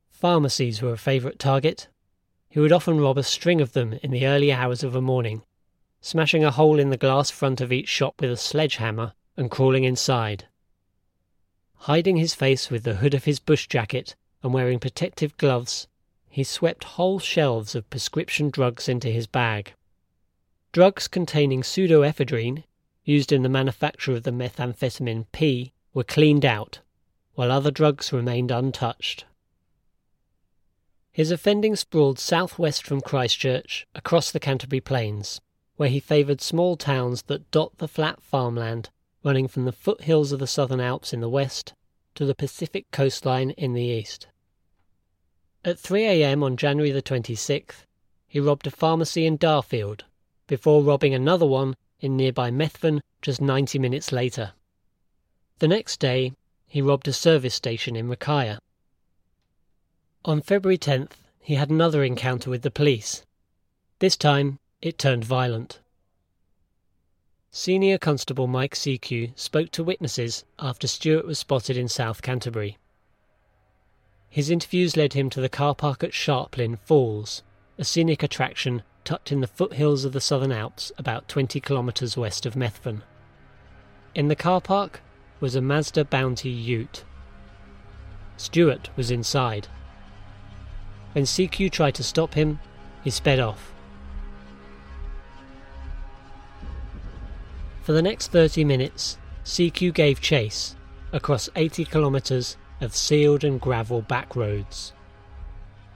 Pharmacies 0.09 0.81
were 0.81 0.95
a 0.95 0.97
favourite 0.97 1.39
target. 1.39 1.89
He 2.49 2.59
would 2.59 2.73
often 2.73 2.99
rob 2.99 3.19
a 3.19 3.23
string 3.23 3.61
of 3.61 3.75
them 3.75 3.99
in 4.03 4.13
the 4.13 4.27
early 4.27 4.51
hours 4.51 4.83
of 4.83 4.95
a 4.95 5.03
morning 5.03 5.43
smashing 6.01 6.43
a 6.43 6.53
hole 6.53 6.79
in 6.79 6.89
the 6.89 6.97
glass 6.97 7.31
front 7.31 7.61
of 7.61 7.71
each 7.71 7.89
shop 7.89 8.23
with 8.23 8.31
a 8.31 8.37
sledgehammer 8.39 9.13
and 9.37 9.51
crawling 9.51 9.85
inside. 9.85 10.47
Hiding 11.81 12.17
his 12.17 12.33
face 12.33 12.71
with 12.71 12.85
the 12.85 12.95
hood 12.95 13.13
of 13.13 13.25
his 13.25 13.41
bush 13.41 13.67
jacket 13.67 14.17
and 14.43 14.53
wearing 14.53 14.79
protective 14.79 15.37
gloves, 15.37 15.87
he 16.29 16.45
swept 16.45 16.85
whole 16.85 17.19
shelves 17.19 17.75
of 17.75 17.89
prescription 17.91 18.51
drugs 18.51 18.89
into 18.89 19.09
his 19.09 19.27
bag. 19.27 19.75
Drugs 20.73 21.09
containing 21.09 21.63
pseudoephedrine, 21.63 22.65
used 23.05 23.33
in 23.33 23.43
the 23.43 23.49
manufacture 23.49 24.13
of 24.13 24.25
the 24.25 24.31
methamphetamine 24.31 25.27
P, 25.33 25.73
were 25.95 26.05
cleaned 26.05 26.45
out, 26.45 26.81
while 27.35 27.51
other 27.51 27.71
drugs 27.71 28.13
remained 28.13 28.51
untouched. 28.51 29.25
His 31.13 31.31
offending 31.31 31.77
sprawled 31.77 32.19
southwest 32.19 32.85
from 32.85 33.01
Christchurch 33.01 33.87
across 33.95 34.31
the 34.31 34.41
Canterbury 34.41 34.81
Plains 34.81 35.41
where 35.77 35.89
he 35.89 36.01
favoured 36.01 36.41
small 36.41 36.77
towns 36.77 37.23
that 37.23 37.51
dot 37.51 37.77
the 37.79 37.89
flat 37.89 38.23
farmland 38.23 38.91
running 39.23 39.49
from 39.49 39.65
the 39.65 39.73
foothills 39.73 40.33
of 40.33 40.39
the 40.39 40.47
Southern 40.47 40.81
Alps 40.81 41.13
in 41.13 41.21
the 41.21 41.29
west 41.29 41.75
to 42.17 42.25
the 42.25 42.35
Pacific 42.35 42.91
coastline 42.91 43.51
in 43.51 43.73
the 43.73 43.83
east. 43.83 44.27
At 45.65 45.79
3 45.79 46.05
a.m. 46.05 46.43
on 46.43 46.57
January 46.57 46.91
the 46.91 47.03
26th, 47.03 47.85
he 48.27 48.41
robbed 48.41 48.67
a 48.67 48.71
pharmacy 48.71 49.27
in 49.27 49.39
Darfield 49.39 50.03
before 50.47 50.83
robbing 50.83 51.15
another 51.15 51.47
one 51.47 51.77
in 52.01 52.17
nearby 52.17 52.51
Methven 52.51 53.01
just 53.23 53.41
90 53.41 53.79
minutes 53.79 54.13
later. 54.13 54.53
The 55.59 55.69
next 55.69 56.01
day, 56.01 56.33
he 56.67 56.83
robbed 56.83 57.09
a 57.09 57.13
service 57.13 57.55
station 57.55 57.97
in 57.97 58.09
Rakaia. 58.09 58.59
On 60.25 60.41
February 60.41 60.79
10th, 60.79 61.13
he 61.41 61.55
had 61.55 61.71
another 61.71 62.03
encounter 62.03 62.51
with 62.51 62.63
the 62.63 62.71
police. 62.71 63.25
This 63.99 64.17
time, 64.17 64.59
it 64.83 64.99
turned 64.99 65.25
violent. 65.25 65.81
Senior 67.59 67.97
Constable 67.97 68.47
Mike 68.47 68.75
CQ 68.75 69.33
spoke 69.35 69.71
to 69.71 69.83
witnesses 69.83 70.45
after 70.59 70.87
Stewart 70.87 71.27
was 71.27 71.39
spotted 71.39 71.75
in 71.75 71.89
South 71.89 72.21
Canterbury. 72.21 72.77
His 74.29 74.51
interviews 74.51 74.95
led 74.95 75.15
him 75.15 75.31
to 75.31 75.41
the 75.41 75.49
car 75.49 75.75
park 75.75 76.05
at 76.05 76.13
Sharplin 76.13 76.79
Falls, 76.81 77.43
a 77.79 77.83
scenic 77.85 78.23
attraction 78.23 78.83
tucked 79.05 79.33
in 79.33 79.41
the 79.41 79.47
foothills 79.47 80.05
of 80.05 80.13
the 80.13 80.21
Southern 80.21 80.53
Alps 80.53 80.93
about 80.99 81.29
20 81.29 81.59
kilometres 81.61 82.15
west 82.15 82.45
of 82.45 82.57
Methven. 82.57 83.01
In 84.15 84.29
the 84.29 84.37
car 84.37 84.61
park 84.61 85.01
was 85.41 85.55
a 85.55 85.63
Mazda 85.63 86.05
Bounty 86.05 86.51
ute. 86.51 87.05
Stewart 88.37 88.91
was 88.97 89.11
inside. 89.11 89.67
When 91.13 91.25
CQ 91.25 91.73
tried 91.73 91.95
to 91.95 92.05
stop 92.05 92.35
him, 92.35 92.61
he 93.03 93.09
sped 93.09 93.41
off. 93.41 93.73
For 97.87 97.93
the 97.93 98.03
next 98.03 98.33
30 98.33 98.65
minutes, 98.65 99.17
CQ 99.45 99.95
gave 99.95 100.21
chase 100.21 100.75
across 101.13 101.49
80 101.55 101.85
kilometres 101.85 102.57
of 102.81 102.97
sealed 102.97 103.45
and 103.45 103.61
gravel 103.61 104.03
back 104.03 104.35
roads. 104.35 104.93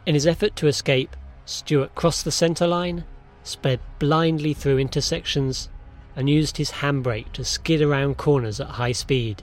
In 0.07 0.15
his 0.15 0.25
effort 0.25 0.55
to 0.55 0.69
escape, 0.69 1.17
Stewart 1.47 1.93
crossed 1.97 2.25
the 2.25 2.31
centre 2.31 2.69
line, 2.69 3.03
sped 3.43 3.81
blindly 3.99 4.55
through 4.55 4.79
intersections, 4.79 5.69
and 6.15 6.31
used 6.31 6.59
his 6.59 6.71
handbrake 6.71 7.33
to 7.33 7.45
skid 7.45 7.83
around 7.83 8.19
corners 8.19 8.61
at 8.61 8.69
high 8.69 8.93
speed. 8.93 9.43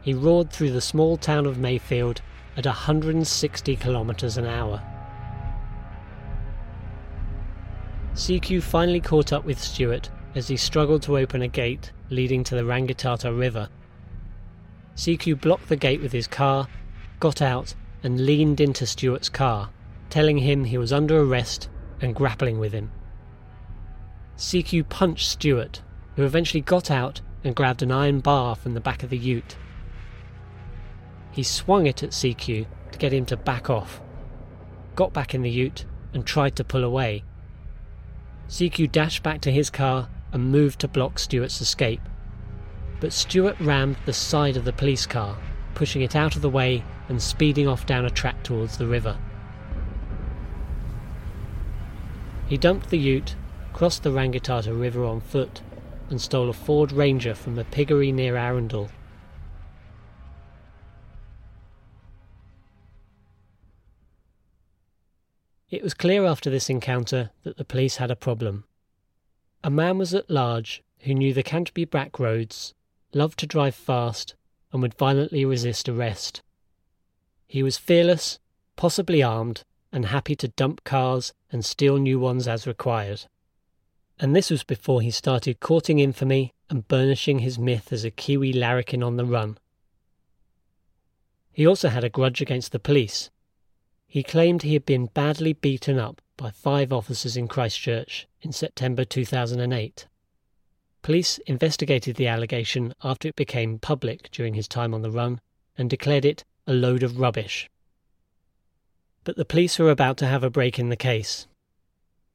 He 0.00 0.14
roared 0.14 0.52
through 0.52 0.70
the 0.70 0.80
small 0.80 1.16
town 1.16 1.46
of 1.46 1.58
Mayfield 1.58 2.22
at 2.56 2.66
160 2.66 3.74
kilometres 3.74 4.36
an 4.36 4.46
hour. 4.46 4.80
CQ 8.14 8.62
finally 8.62 9.00
caught 9.00 9.32
up 9.32 9.44
with 9.44 9.60
Stewart 9.60 10.08
as 10.34 10.48
he 10.48 10.56
struggled 10.56 11.02
to 11.02 11.18
open 11.18 11.42
a 11.42 11.48
gate 11.48 11.92
leading 12.10 12.42
to 12.44 12.54
the 12.54 12.62
Rangitata 12.62 13.36
River. 13.36 13.68
CQ 14.96 15.40
blocked 15.40 15.68
the 15.68 15.76
gate 15.76 16.00
with 16.00 16.12
his 16.12 16.26
car, 16.26 16.68
got 17.20 17.42
out, 17.42 17.74
and 18.02 18.26
leaned 18.26 18.60
into 18.60 18.86
Stewart's 18.86 19.28
car, 19.28 19.70
telling 20.10 20.38
him 20.38 20.64
he 20.64 20.78
was 20.78 20.92
under 20.92 21.20
arrest 21.20 21.68
and 22.00 22.14
grappling 22.14 22.58
with 22.58 22.72
him. 22.72 22.90
CQ 24.36 24.88
punched 24.88 25.28
Stewart, 25.28 25.82
who 26.16 26.24
eventually 26.24 26.60
got 26.60 26.90
out 26.90 27.20
and 27.44 27.54
grabbed 27.54 27.82
an 27.82 27.92
iron 27.92 28.20
bar 28.20 28.54
from 28.54 28.74
the 28.74 28.80
back 28.80 29.02
of 29.02 29.10
the 29.10 29.18
ute. 29.18 29.56
He 31.30 31.42
swung 31.42 31.86
it 31.86 32.02
at 32.02 32.10
CQ 32.10 32.66
to 32.92 32.98
get 32.98 33.12
him 33.12 33.24
to 33.26 33.36
back 33.36 33.70
off, 33.70 34.00
got 34.96 35.12
back 35.12 35.34
in 35.34 35.42
the 35.42 35.50
ute, 35.50 35.84
and 36.12 36.26
tried 36.26 36.56
to 36.56 36.64
pull 36.64 36.84
away. 36.84 37.24
CQ 38.48 38.92
dashed 38.92 39.22
back 39.22 39.40
to 39.42 39.50
his 39.50 39.70
car 39.70 40.08
and 40.32 40.50
moved 40.50 40.80
to 40.80 40.88
block 40.88 41.18
Stewart's 41.18 41.60
escape. 41.60 42.00
But 43.00 43.12
Stewart 43.12 43.58
rammed 43.60 43.96
the 44.06 44.12
side 44.12 44.56
of 44.56 44.64
the 44.64 44.72
police 44.72 45.06
car, 45.06 45.36
pushing 45.74 46.02
it 46.02 46.16
out 46.16 46.36
of 46.36 46.42
the 46.42 46.48
way 46.48 46.84
and 47.08 47.20
speeding 47.20 47.68
off 47.68 47.86
down 47.86 48.04
a 48.04 48.10
track 48.10 48.42
towards 48.42 48.78
the 48.78 48.86
river. 48.86 49.18
He 52.46 52.56
dumped 52.56 52.90
the 52.90 52.98
ute, 52.98 53.34
crossed 53.72 54.02
the 54.02 54.10
Rangitata 54.10 54.78
River 54.78 55.04
on 55.04 55.20
foot, 55.20 55.62
and 56.10 56.20
stole 56.20 56.50
a 56.50 56.52
Ford 56.52 56.92
Ranger 56.92 57.34
from 57.34 57.58
a 57.58 57.64
piggery 57.64 58.12
near 58.12 58.36
Arundel. 58.36 58.90
It 65.70 65.82
was 65.82 65.94
clear 65.94 66.26
after 66.26 66.50
this 66.50 66.68
encounter 66.68 67.30
that 67.44 67.56
the 67.56 67.64
police 67.64 67.96
had 67.96 68.10
a 68.10 68.16
problem. 68.16 68.64
A 69.64 69.70
man 69.70 69.96
was 69.98 70.12
at 70.12 70.28
large 70.28 70.82
who 71.00 71.14
knew 71.14 71.32
the 71.32 71.42
Canterbury 71.42 71.84
back 71.84 72.18
roads, 72.18 72.74
loved 73.12 73.38
to 73.40 73.46
drive 73.46 73.74
fast, 73.74 74.34
and 74.72 74.82
would 74.82 74.94
violently 74.94 75.44
resist 75.44 75.88
arrest. 75.88 76.42
He 77.46 77.62
was 77.62 77.76
fearless, 77.76 78.38
possibly 78.76 79.22
armed, 79.22 79.62
and 79.92 80.06
happy 80.06 80.34
to 80.36 80.48
dump 80.48 80.82
cars 80.84 81.32
and 81.50 81.64
steal 81.64 81.98
new 81.98 82.18
ones 82.18 82.48
as 82.48 82.66
required. 82.66 83.26
And 84.18 84.34
this 84.34 84.50
was 84.50 84.64
before 84.64 85.00
he 85.00 85.10
started 85.10 85.60
courting 85.60 85.98
infamy 85.98 86.54
and 86.70 86.88
burnishing 86.88 87.40
his 87.40 87.58
myth 87.58 87.92
as 87.92 88.04
a 88.04 88.10
Kiwi 88.10 88.52
larrikin 88.52 89.02
on 89.02 89.16
the 89.16 89.24
run. 89.24 89.58
He 91.52 91.66
also 91.66 91.88
had 91.88 92.04
a 92.04 92.08
grudge 92.08 92.40
against 92.40 92.72
the 92.72 92.78
police. 92.78 93.30
He 94.08 94.22
claimed 94.22 94.62
he 94.62 94.72
had 94.72 94.86
been 94.86 95.06
badly 95.06 95.52
beaten 95.52 95.98
up 95.98 96.21
by 96.36 96.50
five 96.50 96.92
officers 96.92 97.36
in 97.36 97.48
Christchurch 97.48 98.26
in 98.40 98.52
September 98.52 99.04
2008. 99.04 100.06
Police 101.02 101.38
investigated 101.46 102.16
the 102.16 102.28
allegation 102.28 102.94
after 103.02 103.28
it 103.28 103.36
became 103.36 103.78
public 103.78 104.30
during 104.30 104.54
his 104.54 104.68
time 104.68 104.94
on 104.94 105.02
the 105.02 105.10
run 105.10 105.40
and 105.76 105.90
declared 105.90 106.24
it 106.24 106.44
a 106.66 106.72
load 106.72 107.02
of 107.02 107.18
rubbish. 107.18 107.68
But 109.24 109.36
the 109.36 109.44
police 109.44 109.78
were 109.78 109.90
about 109.90 110.16
to 110.18 110.26
have 110.26 110.44
a 110.44 110.50
break 110.50 110.78
in 110.78 110.88
the 110.88 110.96
case. 110.96 111.46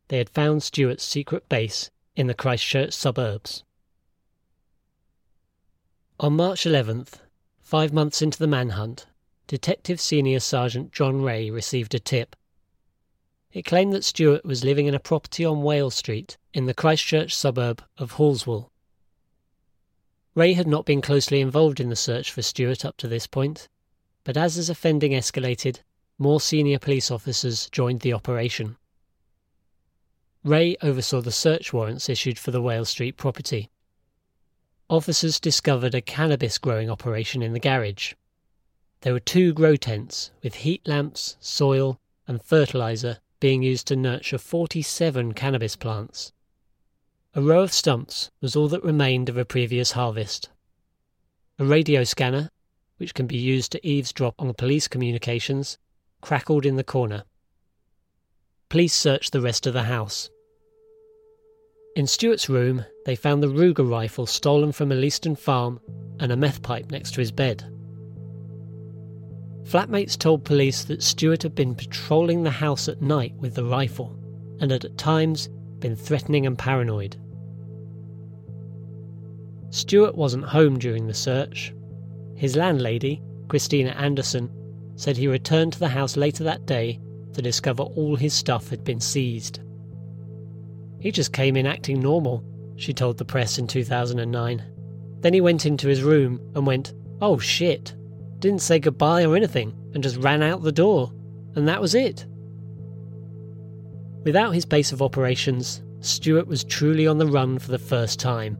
They 0.09 0.17
had 0.17 0.29
found 0.29 0.63
Stewart's 0.63 1.03
secret 1.03 1.47
base 1.49 1.91
in 2.15 2.27
the 2.27 2.33
Christchurch 2.33 2.93
suburbs. 2.93 3.63
On 6.19 6.33
March 6.33 6.63
11th, 6.63 7.19
five 7.59 7.93
months 7.93 8.21
into 8.21 8.39
the 8.39 8.47
manhunt, 8.47 9.05
Detective 9.47 10.01
Senior 10.01 10.39
Sergeant 10.39 10.91
John 10.91 11.21
Ray 11.21 11.49
received 11.49 11.93
a 11.93 11.99
tip 11.99 12.35
it 13.51 13.65
claimed 13.65 13.93
that 13.93 14.03
Stewart 14.03 14.43
was 14.43 14.63
living 14.63 14.87
in 14.87 14.93
a 14.93 14.99
property 14.99 15.45
on 15.45 15.63
Whale 15.63 15.89
Street 15.89 16.37
in 16.53 16.65
the 16.65 16.73
Christchurch 16.73 17.33
suburb 17.33 17.83
of 17.97 18.13
Halswell. 18.13 18.71
Ray 20.35 20.53
had 20.53 20.67
not 20.67 20.85
been 20.85 21.01
closely 21.01 21.41
involved 21.41 21.79
in 21.79 21.89
the 21.89 21.95
search 21.95 22.31
for 22.31 22.41
Stewart 22.41 22.85
up 22.85 22.97
to 22.97 23.07
this 23.07 23.25
point, 23.25 23.67
but 24.23 24.37
as 24.37 24.55
his 24.55 24.69
offending 24.69 25.13
escalated, 25.13 25.79
more 26.19 26.41
senior 26.41 26.77
police 26.77 27.09
officers 27.09 27.69
joined 27.71 28.01
the 28.01 28.13
operation. 28.13 28.75
Ray 30.43 30.77
oversaw 30.81 31.21
the 31.21 31.31
search 31.31 31.73
warrants 31.73 32.09
issued 32.09 32.37
for 32.37 32.51
the 32.51 32.61
Whale 32.61 32.85
Street 32.85 33.17
property. 33.17 33.69
Officers 34.89 35.39
discovered 35.39 35.95
a 35.95 36.01
cannabis 36.01 36.57
growing 36.57 36.89
operation 36.89 37.41
in 37.41 37.53
the 37.53 37.59
garage. 37.59 38.13
There 39.01 39.13
were 39.13 39.19
two 39.19 39.53
grow 39.53 39.75
tents 39.75 40.31
with 40.43 40.55
heat 40.55 40.87
lamps, 40.87 41.37
soil, 41.39 41.99
and 42.27 42.41
fertilizer 42.41 43.19
being 43.39 43.61
used 43.61 43.87
to 43.87 43.95
nurture 43.95 44.37
47 44.37 45.33
cannabis 45.33 45.75
plants. 45.75 46.31
A 47.35 47.41
row 47.41 47.61
of 47.61 47.71
stumps 47.71 48.31
was 48.41 48.55
all 48.55 48.67
that 48.69 48.83
remained 48.83 49.29
of 49.29 49.37
a 49.37 49.45
previous 49.45 49.91
harvest. 49.91 50.49
A 51.59 51.65
radio 51.65 52.03
scanner, 52.03 52.49
which 52.97 53.13
can 53.13 53.27
be 53.27 53.37
used 53.37 53.71
to 53.73 53.87
eavesdrop 53.87 54.33
on 54.39 54.53
police 54.53 54.87
communications, 54.87 55.77
crackled 56.21 56.65
in 56.65 56.77
the 56.77 56.83
corner. 56.83 57.25
Police 58.69 58.93
searched 58.93 59.33
the 59.33 59.41
rest 59.41 59.67
of 59.67 59.73
the 59.73 59.83
house. 59.83 60.29
In 61.95 62.07
Stewart's 62.07 62.49
room, 62.49 62.85
they 63.05 63.15
found 63.15 63.41
the 63.41 63.47
Ruger 63.47 63.89
rifle 63.89 64.25
stolen 64.25 64.71
from 64.71 64.91
a 64.91 64.95
Leeston 64.95 65.35
farm 65.35 65.79
and 66.19 66.31
a 66.31 66.37
meth 66.37 66.61
pipe 66.61 66.91
next 66.91 67.13
to 67.13 67.21
his 67.21 67.31
bed. 67.31 67.65
Flatmates 69.67 70.17
told 70.17 70.45
police 70.45 70.85
that 70.85 71.03
Stewart 71.03 71.43
had 71.43 71.53
been 71.53 71.75
patrolling 71.75 72.43
the 72.43 72.49
house 72.49 72.87
at 72.87 73.01
night 73.01 73.33
with 73.35 73.53
the 73.53 73.65
rifle 73.65 74.17
and 74.61 74.71
had 74.71 74.85
at 74.85 74.97
times 74.97 75.49
been 75.79 75.95
threatening 75.95 76.45
and 76.45 76.57
paranoid. 76.57 77.17
Stewart 79.69 80.15
wasn't 80.15 80.45
home 80.45 80.79
during 80.79 81.05
the 81.05 81.13
search. 81.13 81.73
His 82.35 82.55
landlady, 82.55 83.21
Christina 83.49 83.89
Anderson, 83.89 84.49
said 84.95 85.17
he 85.17 85.27
returned 85.27 85.73
to 85.73 85.79
the 85.79 85.89
house 85.89 86.15
later 86.15 86.45
that 86.45 86.65
day 86.65 87.01
to 87.33 87.41
discover 87.41 87.83
all 87.83 88.15
his 88.15 88.33
stuff 88.33 88.69
had 88.69 88.85
been 88.85 89.01
seized. 89.01 89.59
He 91.01 91.11
just 91.11 91.33
came 91.33 91.57
in 91.57 91.67
acting 91.67 91.99
normal, 91.99 92.41
she 92.77 92.93
told 92.93 93.17
the 93.17 93.25
press 93.25 93.57
in 93.57 93.67
2009. 93.67 94.63
Then 95.19 95.33
he 95.33 95.41
went 95.41 95.65
into 95.65 95.89
his 95.89 96.03
room 96.03 96.39
and 96.55 96.65
went, 96.65 96.93
Oh 97.21 97.37
shit, 97.37 97.93
didn't 98.39 98.61
say 98.61 98.79
goodbye 98.79 99.23
or 99.25 99.35
anything, 99.35 99.73
and 99.93 100.03
just 100.03 100.17
ran 100.17 100.43
out 100.43 100.63
the 100.63 100.71
door. 100.71 101.11
And 101.55 101.67
that 101.67 101.81
was 101.81 101.95
it. 101.95 102.25
Without 104.23 104.51
his 104.51 104.65
base 104.65 104.91
of 104.91 105.01
operations, 105.01 105.81
Stewart 106.01 106.47
was 106.47 106.63
truly 106.63 107.07
on 107.07 107.17
the 107.17 107.27
run 107.27 107.57
for 107.59 107.71
the 107.71 107.79
first 107.79 108.19
time. 108.19 108.57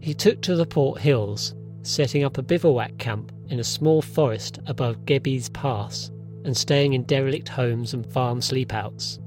He 0.00 0.14
took 0.14 0.42
to 0.42 0.56
the 0.56 0.66
Port 0.66 1.00
Hills, 1.00 1.54
setting 1.82 2.24
up 2.24 2.38
a 2.38 2.42
bivouac 2.42 2.98
camp 2.98 3.32
in 3.48 3.60
a 3.60 3.64
small 3.64 4.02
forest 4.02 4.58
above 4.66 5.04
Gebbies 5.04 5.52
Pass 5.52 6.10
and 6.44 6.56
staying 6.56 6.92
in 6.92 7.04
derelict 7.04 7.48
homes 7.48 7.94
and 7.94 8.06
farm 8.06 8.40
sleepouts. 8.40 9.18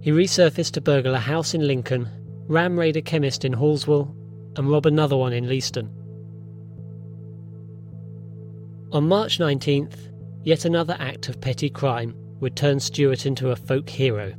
He 0.00 0.10
resurfaced 0.10 0.72
to 0.72 0.80
burgle 0.80 1.14
a 1.14 1.18
house 1.18 1.54
in 1.54 1.66
Lincoln, 1.66 2.08
ram 2.46 2.78
raid 2.78 2.96
a 2.96 3.02
chemist 3.02 3.44
in 3.44 3.52
Halswell, 3.52 4.14
and 4.56 4.70
rob 4.70 4.86
another 4.86 5.16
one 5.16 5.32
in 5.32 5.48
Leeston. 5.48 5.90
On 8.94 9.08
March 9.08 9.40
19th, 9.40 10.12
yet 10.44 10.64
another 10.64 10.96
act 11.00 11.28
of 11.28 11.40
petty 11.40 11.68
crime 11.68 12.14
would 12.38 12.54
turn 12.54 12.78
Stewart 12.78 13.26
into 13.26 13.50
a 13.50 13.56
folk 13.56 13.90
hero. 13.90 14.32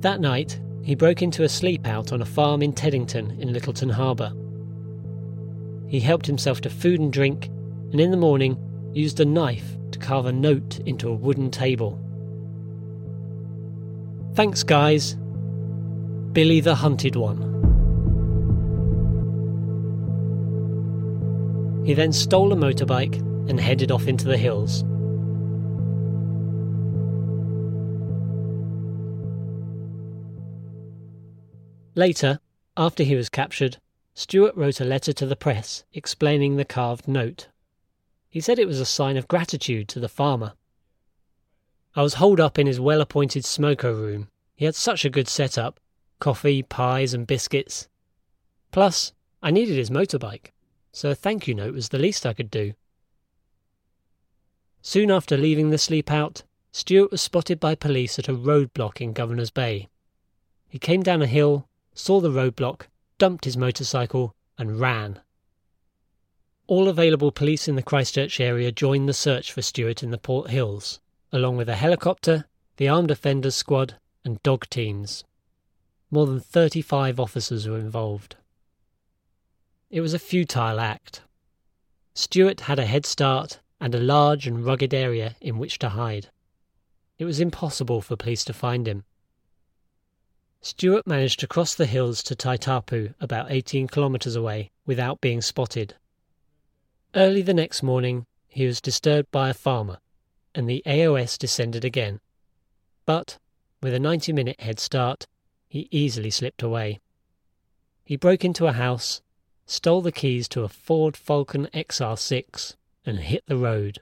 That 0.00 0.18
night, 0.18 0.58
he 0.82 0.94
broke 0.94 1.20
into 1.20 1.42
a 1.42 1.46
sleepout 1.46 2.10
on 2.10 2.22
a 2.22 2.24
farm 2.24 2.62
in 2.62 2.72
Teddington 2.72 3.38
in 3.38 3.50
Lyttelton 3.52 3.90
Harbour. 3.90 4.32
He 5.90 6.00
helped 6.00 6.26
himself 6.26 6.62
to 6.62 6.70
food 6.70 7.00
and 7.00 7.12
drink, 7.12 7.48
and 7.90 8.00
in 8.00 8.10
the 8.10 8.16
morning 8.16 8.56
used 8.94 9.20
a 9.20 9.26
knife 9.26 9.76
to 9.90 9.98
carve 9.98 10.24
a 10.24 10.32
note 10.32 10.80
into 10.86 11.10
a 11.10 11.14
wooden 11.14 11.50
table. 11.50 12.00
Thanks, 14.34 14.62
guys. 14.62 15.16
Billy 16.32 16.60
the 16.60 16.76
Hunted 16.76 17.14
One. 17.14 17.51
He 21.84 21.94
then 21.94 22.12
stole 22.12 22.52
a 22.52 22.56
motorbike 22.56 23.16
and 23.48 23.58
headed 23.58 23.90
off 23.90 24.06
into 24.06 24.26
the 24.26 24.36
hills. 24.36 24.84
Later, 31.94 32.40
after 32.76 33.02
he 33.02 33.14
was 33.14 33.28
captured, 33.28 33.78
Stewart 34.14 34.56
wrote 34.56 34.80
a 34.80 34.84
letter 34.84 35.12
to 35.12 35.26
the 35.26 35.36
press 35.36 35.84
explaining 35.92 36.56
the 36.56 36.64
carved 36.64 37.06
note. 37.08 37.48
He 38.30 38.40
said 38.40 38.58
it 38.58 38.66
was 38.66 38.80
a 38.80 38.86
sign 38.86 39.16
of 39.16 39.28
gratitude 39.28 39.88
to 39.88 40.00
the 40.00 40.08
farmer. 40.08 40.54
I 41.94 42.02
was 42.02 42.14
holed 42.14 42.40
up 42.40 42.58
in 42.58 42.66
his 42.66 42.80
well 42.80 43.00
appointed 43.00 43.44
smoker 43.44 43.94
room. 43.94 44.28
He 44.54 44.64
had 44.64 44.74
such 44.74 45.04
a 45.04 45.10
good 45.10 45.28
setup 45.28 45.78
coffee, 46.18 46.62
pies, 46.62 47.12
and 47.12 47.26
biscuits. 47.26 47.88
Plus, 48.70 49.12
I 49.42 49.50
needed 49.50 49.76
his 49.76 49.90
motorbike, 49.90 50.52
so 50.92 51.10
a 51.10 51.14
thank 51.14 51.48
you 51.48 51.54
note 51.54 51.74
was 51.74 51.88
the 51.88 51.98
least 51.98 52.26
I 52.26 52.34
could 52.34 52.50
do. 52.50 52.74
Soon 54.82 55.10
after 55.10 55.36
leaving 55.36 55.70
the 55.70 55.78
sleep 55.78 56.10
out, 56.10 56.42
Stewart 56.72 57.10
was 57.10 57.22
spotted 57.22 57.60
by 57.60 57.74
police 57.74 58.18
at 58.18 58.28
a 58.28 58.34
roadblock 58.34 59.00
in 59.00 59.12
Governor's 59.12 59.50
Bay. 59.50 59.88
He 60.68 60.78
came 60.78 61.02
down 61.02 61.22
a 61.22 61.26
hill, 61.26 61.68
saw 61.94 62.20
the 62.20 62.30
roadblock, 62.30 62.86
dumped 63.18 63.44
his 63.44 63.56
motorcycle, 63.56 64.34
and 64.58 64.80
ran. 64.80 65.20
All 66.66 66.88
available 66.88 67.30
police 67.30 67.68
in 67.68 67.76
the 67.76 67.82
Christchurch 67.82 68.40
area 68.40 68.72
joined 68.72 69.08
the 69.08 69.14
search 69.14 69.52
for 69.52 69.62
Stewart 69.62 70.02
in 70.02 70.10
the 70.10 70.18
Port 70.18 70.50
Hills, 70.50 71.00
along 71.30 71.56
with 71.56 71.68
a 71.68 71.76
helicopter, 71.76 72.46
the 72.76 72.88
Armed 72.88 73.10
Offenders 73.10 73.54
Squad, 73.54 73.96
and 74.24 74.42
dog 74.42 74.68
teams. 74.70 75.24
More 76.10 76.26
than 76.26 76.40
35 76.40 77.20
officers 77.20 77.68
were 77.68 77.78
involved. 77.78 78.36
It 79.92 80.00
was 80.00 80.14
a 80.14 80.18
futile 80.18 80.80
act. 80.80 81.20
Stewart 82.14 82.60
had 82.60 82.78
a 82.78 82.86
head 82.86 83.04
start 83.04 83.60
and 83.78 83.94
a 83.94 84.00
large 84.00 84.46
and 84.46 84.64
rugged 84.64 84.94
area 84.94 85.36
in 85.38 85.58
which 85.58 85.78
to 85.80 85.90
hide. 85.90 86.30
It 87.18 87.26
was 87.26 87.40
impossible 87.40 88.00
for 88.00 88.16
police 88.16 88.42
to 88.46 88.54
find 88.54 88.88
him. 88.88 89.04
Stewart 90.62 91.06
managed 91.06 91.40
to 91.40 91.46
cross 91.46 91.74
the 91.74 91.84
hills 91.84 92.22
to 92.22 92.34
Taitapu, 92.34 93.12
about 93.20 93.50
18 93.52 93.86
kilometres 93.86 94.34
away, 94.34 94.70
without 94.86 95.20
being 95.20 95.42
spotted. 95.42 95.94
Early 97.14 97.42
the 97.42 97.52
next 97.52 97.82
morning, 97.82 98.24
he 98.48 98.64
was 98.64 98.80
disturbed 98.80 99.30
by 99.30 99.50
a 99.50 99.54
farmer, 99.54 99.98
and 100.54 100.66
the 100.66 100.82
AOS 100.86 101.36
descended 101.36 101.84
again. 101.84 102.20
But, 103.04 103.38
with 103.82 103.92
a 103.92 104.00
90 104.00 104.32
minute 104.32 104.58
head 104.58 104.80
start, 104.80 105.26
he 105.68 105.88
easily 105.90 106.30
slipped 106.30 106.62
away. 106.62 107.00
He 108.04 108.16
broke 108.16 108.42
into 108.42 108.66
a 108.66 108.72
house, 108.72 109.20
stole 109.66 110.02
the 110.02 110.12
keys 110.12 110.48
to 110.48 110.62
a 110.62 110.68
Ford 110.68 111.16
Falcon 111.16 111.68
XR6, 111.74 112.76
and 113.04 113.18
hit 113.18 113.44
the 113.46 113.56
road. 113.56 114.00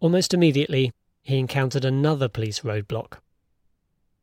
Almost 0.00 0.34
immediately, 0.34 0.92
he 1.22 1.38
encountered 1.38 1.84
another 1.84 2.28
police 2.28 2.60
roadblock. 2.60 3.18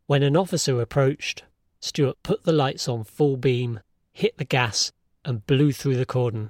When 0.08 0.24
an 0.24 0.36
officer 0.36 0.82
approached, 0.82 1.44
Stewart 1.80 2.22
put 2.24 2.44
the 2.44 2.52
lights 2.52 2.88
on 2.90 3.04
full 3.04 3.38
beam, 3.38 3.80
hit 4.12 4.38
the 4.38 4.46
gas, 4.46 4.92
and 5.24 5.46
blew 5.46 5.72
through 5.72 5.96
the 5.96 6.06
cordon. 6.06 6.50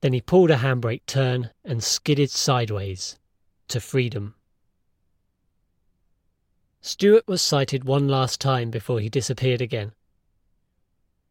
Then 0.00 0.12
he 0.12 0.20
pulled 0.20 0.50
a 0.50 0.56
handbrake 0.56 1.04
turn 1.06 1.50
and 1.64 1.84
skidded 1.84 2.30
sideways 2.30 3.18
to 3.68 3.80
freedom. 3.80 4.34
Stewart 6.80 7.28
was 7.28 7.42
sighted 7.42 7.84
one 7.84 8.08
last 8.08 8.40
time 8.40 8.70
before 8.70 9.00
he 9.00 9.10
disappeared 9.10 9.60
again. 9.60 9.92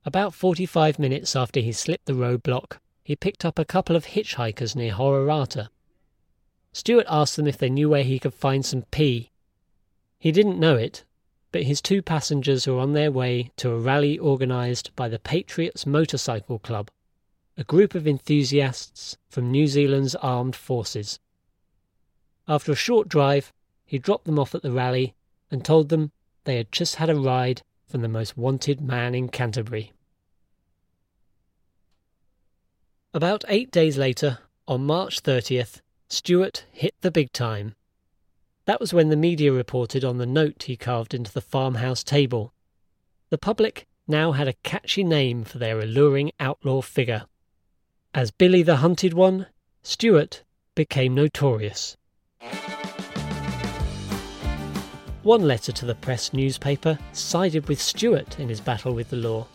About 0.06 0.34
45 0.34 0.98
minutes 0.98 1.36
after 1.36 1.60
he 1.60 1.74
slipped 1.74 2.06
the 2.06 2.14
roadblock, 2.14 2.78
he 3.04 3.16
picked 3.16 3.44
up 3.44 3.60
a 3.60 3.66
couple 3.66 3.96
of 3.96 4.06
hitchhikers 4.06 4.76
near 4.76 4.94
Hororata. 4.94 5.70
Stewart 6.72 7.06
asked 7.10 7.36
them 7.36 7.48
if 7.48 7.58
they 7.58 7.70
knew 7.70 7.90
where 7.90 8.04
he 8.04 8.18
could 8.18 8.34
find 8.34 8.66
some 8.66 8.84
P. 8.92 9.32
He 10.18 10.32
didn't 10.32 10.60
know 10.60 10.78
it, 10.78 11.04
but 11.52 11.64
his 11.64 11.82
two 11.82 12.02
passengers 12.02 12.66
were 12.66 12.80
on 12.80 12.94
their 12.94 13.12
way 13.12 13.52
to 13.58 13.72
a 13.72 13.80
rally 13.80 14.18
organised 14.18 14.96
by 14.96 15.10
the 15.10 15.20
Patriots 15.20 15.86
Motorcycle 15.86 16.60
Club, 16.60 16.90
a 17.58 17.64
group 17.66 17.94
of 17.94 18.08
enthusiasts 18.08 19.18
from 19.28 19.52
New 19.52 19.68
Zealand's 19.68 20.16
armed 20.16 20.56
forces. 20.56 21.20
After 22.48 22.72
a 22.72 22.76
short 22.76 23.10
drive, 23.10 23.52
he 23.86 23.98
dropped 23.98 24.26
them 24.26 24.40
off 24.40 24.56
at 24.56 24.62
the 24.62 24.72
rally 24.72 25.14
and 25.52 25.66
told 25.66 25.90
them 25.90 26.12
they 26.46 26.56
had 26.56 26.72
just 26.72 26.96
had 26.96 27.10
a 27.10 27.16
ride 27.16 27.64
from 27.90 28.02
the 28.02 28.08
most 28.08 28.38
wanted 28.38 28.80
man 28.80 29.16
in 29.16 29.28
Canterbury. 29.28 29.92
About 33.14 33.44
eight 33.48 33.72
days 33.72 33.98
later, 33.98 34.38
on 34.68 34.86
March 34.86 35.24
30th, 35.24 35.82
Stewart 36.08 36.66
hit 36.72 36.94
the 37.02 37.10
big 37.10 37.34
time. 37.34 37.74
That 38.66 38.80
was 38.80 38.94
when 38.94 39.10
the 39.10 39.16
media 39.16 39.52
reported 39.52 40.06
on 40.06 40.20
the 40.20 40.28
note 40.28 40.64
he 40.64 40.78
carved 40.78 41.16
into 41.16 41.32
the 41.32 41.42
farmhouse 41.42 42.04
table. 42.04 42.54
The 43.32 43.40
public 43.40 43.88
now 44.08 44.34
had 44.34 44.48
a 44.48 44.54
catchy 44.64 45.04
name 45.04 45.44
for 45.44 45.58
their 45.58 45.80
alluring 45.80 46.32
outlaw 46.40 46.82
figure. 46.82 47.26
As 48.14 48.30
Billy 48.30 48.62
the 48.62 48.78
Hunted 48.78 49.14
One, 49.16 49.48
Stewart 49.82 50.44
became 50.76 51.16
notorious. 51.16 51.98
One 55.24 55.42
letter 55.42 55.74
to 55.74 55.86
the 55.86 55.96
press 55.96 56.32
newspaper 56.32 56.98
sided 57.12 57.68
with 57.68 57.82
Stewart 57.82 58.40
in 58.40 58.48
his 58.48 58.62
battle 58.62 58.94
with 58.94 59.10
the 59.10 59.18
law. 59.18 59.48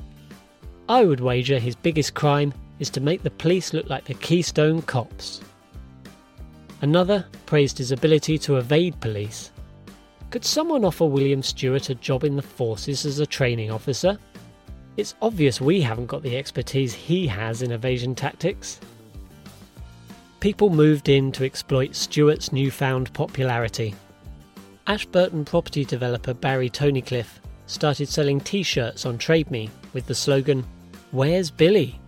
I 0.91 1.05
would 1.05 1.21
wager 1.21 1.59
his 1.59 1.75
biggest 1.75 2.13
crime 2.13 2.53
is 2.79 2.91
to 2.91 3.01
make 3.01 3.23
the 3.23 3.31
police 3.31 3.73
look 3.73 3.89
like 3.89 4.05
the 4.05 4.15
Keystone 4.15 4.83
Cops. 4.83 5.41
Another 6.83 7.25
praised 7.47 7.79
his 7.79 7.93
ability 7.93 8.37
to 8.41 8.59
evade 8.59 9.01
police. 9.01 9.53
Could 10.29 10.45
someone 10.45 10.85
offer 10.85 11.07
William 11.07 11.43
Stewart 11.43 11.89
a 11.89 11.95
job 11.95 12.25
in 12.25 12.37
the 12.37 12.43
forces 12.43 13.07
as 13.07 13.21
a 13.21 13.27
training 13.27 13.71
officer? 13.71 14.19
It's 14.99 15.15
obvious 15.23 15.63
we 15.63 15.81
haven't 15.81 16.07
got 16.07 16.23
the 16.23 16.37
expertise 16.37 16.93
he 16.93 17.27
has 17.27 17.63
in 17.63 17.73
evasion 17.73 18.15
tactics. 18.15 18.81
People 20.41 20.69
moved 20.69 21.09
in 21.09 21.33
to 21.33 21.45
exploit 21.45 21.95
Stewart's 21.95 22.53
newfound 22.53 23.11
popularity. 23.15 23.95
Ashburton 24.87 25.47
property 25.47 25.83
developer 25.85 26.35
Barry 26.35 26.69
Tunnicliffe 26.69 27.41
started 27.67 28.07
selling 28.07 28.39
t 28.39 28.63
shirts 28.63 29.07
on 29.07 29.17
TradeMe 29.17 29.71
with 29.95 30.07
the 30.07 30.15
slogan, 30.15 30.65
Where's 31.11 31.51
Billy? 31.51 31.99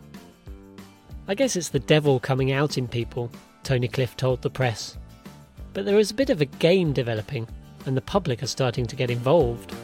I 1.27 1.35
guess 1.35 1.57
it's 1.57 1.71
the 1.71 1.79
devil 1.79 2.21
coming 2.21 2.53
out 2.53 2.77
in 2.77 2.87
people, 2.87 3.33
Tunnicliffe 3.65 4.15
told 4.17 4.43
the 4.43 4.51
press. 4.51 4.99
But 5.73 5.87
there 5.87 5.99
is 5.99 6.11
a 6.11 6.15
bit 6.15 6.29
of 6.29 6.43
a 6.43 6.47
game 6.47 6.93
developing, 6.93 7.49
and 7.87 7.97
the 7.97 8.03
public 8.03 8.43
are 8.43 8.47
starting 8.47 8.87
to 8.87 8.97
get 8.97 9.11
involved. 9.11 9.75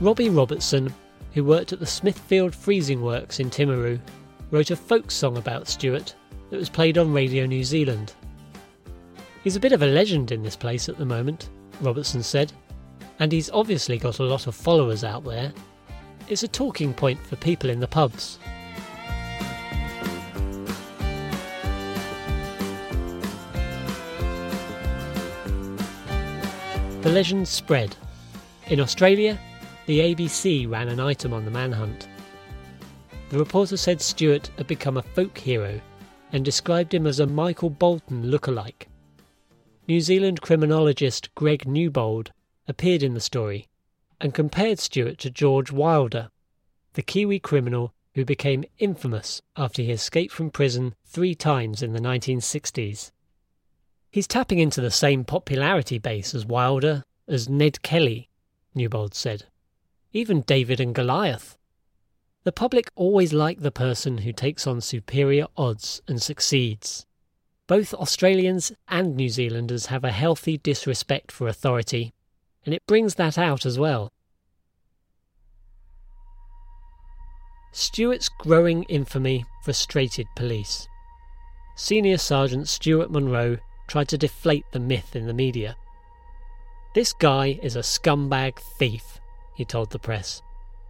Robbie 0.00 0.28
Robertson, 0.28 0.92
who 1.34 1.44
worked 1.44 1.72
at 1.72 1.78
the 1.78 1.86
Smithfield 1.86 2.52
Freezing 2.52 3.00
Works 3.00 3.38
in 3.38 3.48
Timaru, 3.48 4.00
wrote 4.50 4.72
a 4.72 4.76
folk 4.76 5.10
song 5.10 5.36
about 5.36 5.68
Stewart 5.68 6.16
that 6.50 6.56
was 6.56 6.68
played 6.68 6.98
on 6.98 7.12
Radio 7.12 7.46
New 7.46 7.62
Zealand. 7.62 8.12
He's 9.46 9.54
a 9.54 9.60
bit 9.60 9.70
of 9.70 9.82
a 9.82 9.86
legend 9.86 10.32
in 10.32 10.42
this 10.42 10.56
place 10.56 10.88
at 10.88 10.98
the 10.98 11.04
moment, 11.04 11.50
Robertson 11.80 12.20
said, 12.20 12.52
and 13.20 13.30
he's 13.30 13.48
obviously 13.50 13.96
got 13.96 14.18
a 14.18 14.24
lot 14.24 14.48
of 14.48 14.56
followers 14.56 15.04
out 15.04 15.22
there. 15.22 15.52
It's 16.26 16.42
a 16.42 16.48
talking 16.48 16.92
point 16.92 17.24
for 17.24 17.36
people 17.36 17.70
in 17.70 17.78
the 17.78 17.86
pubs. 17.86 18.40
The 27.02 27.12
legend 27.12 27.46
spread. 27.46 27.94
In 28.66 28.80
Australia, 28.80 29.38
the 29.86 30.00
ABC 30.00 30.68
ran 30.68 30.88
an 30.88 30.98
item 30.98 31.32
on 31.32 31.44
the 31.44 31.52
manhunt. 31.52 32.08
The 33.30 33.38
reporter 33.38 33.76
said 33.76 34.00
Stewart 34.00 34.50
had 34.56 34.66
become 34.66 34.96
a 34.96 35.02
folk 35.02 35.38
hero 35.38 35.80
and 36.32 36.44
described 36.44 36.92
him 36.92 37.06
as 37.06 37.20
a 37.20 37.28
Michael 37.28 37.70
Bolton 37.70 38.28
look-alike. 38.28 38.88
New 39.88 40.00
Zealand 40.00 40.40
criminologist 40.40 41.32
Greg 41.36 41.64
Newbold 41.64 42.32
appeared 42.66 43.04
in 43.04 43.14
the 43.14 43.20
story 43.20 43.68
and 44.20 44.34
compared 44.34 44.80
Stewart 44.80 45.16
to 45.18 45.30
George 45.30 45.70
Wilder, 45.70 46.30
the 46.94 47.02
Kiwi 47.02 47.38
criminal 47.38 47.94
who 48.16 48.24
became 48.24 48.64
infamous 48.78 49.42
after 49.56 49.82
he 49.82 49.92
escaped 49.92 50.32
from 50.32 50.50
prison 50.50 50.96
three 51.04 51.36
times 51.36 51.84
in 51.84 51.92
the 51.92 52.00
1960s. 52.00 53.12
He's 54.10 54.26
tapping 54.26 54.58
into 54.58 54.80
the 54.80 54.90
same 54.90 55.24
popularity 55.24 55.98
base 55.98 56.34
as 56.34 56.44
Wilder, 56.44 57.04
as 57.28 57.48
Ned 57.48 57.82
Kelly, 57.82 58.28
Newbold 58.74 59.14
said. 59.14 59.44
Even 60.12 60.40
David 60.40 60.80
and 60.80 60.96
Goliath. 60.96 61.56
The 62.42 62.50
public 62.50 62.90
always 62.96 63.32
like 63.32 63.60
the 63.60 63.70
person 63.70 64.18
who 64.18 64.32
takes 64.32 64.66
on 64.66 64.80
superior 64.80 65.46
odds 65.56 66.02
and 66.08 66.20
succeeds. 66.20 67.06
Both 67.66 67.94
Australians 67.94 68.72
and 68.86 69.16
New 69.16 69.28
Zealanders 69.28 69.86
have 69.86 70.04
a 70.04 70.12
healthy 70.12 70.56
disrespect 70.56 71.32
for 71.32 71.48
authority, 71.48 72.12
and 72.64 72.72
it 72.72 72.86
brings 72.86 73.16
that 73.16 73.36
out 73.36 73.66
as 73.66 73.76
well. 73.76 74.12
Stewart's 77.72 78.28
growing 78.28 78.84
infamy 78.84 79.44
frustrated 79.64 80.26
police. 80.36 80.86
Senior 81.74 82.18
Sergeant 82.18 82.68
Stuart 82.68 83.10
Monroe 83.10 83.58
tried 83.88 84.08
to 84.08 84.18
deflate 84.18 84.64
the 84.72 84.80
myth 84.80 85.16
in 85.16 85.26
the 85.26 85.34
media. 85.34 85.76
This 86.94 87.12
guy 87.12 87.58
is 87.62 87.76
a 87.76 87.80
scumbag 87.80 88.58
thief, 88.78 89.20
he 89.56 89.64
told 89.64 89.90
the 89.90 89.98
press. 89.98 90.40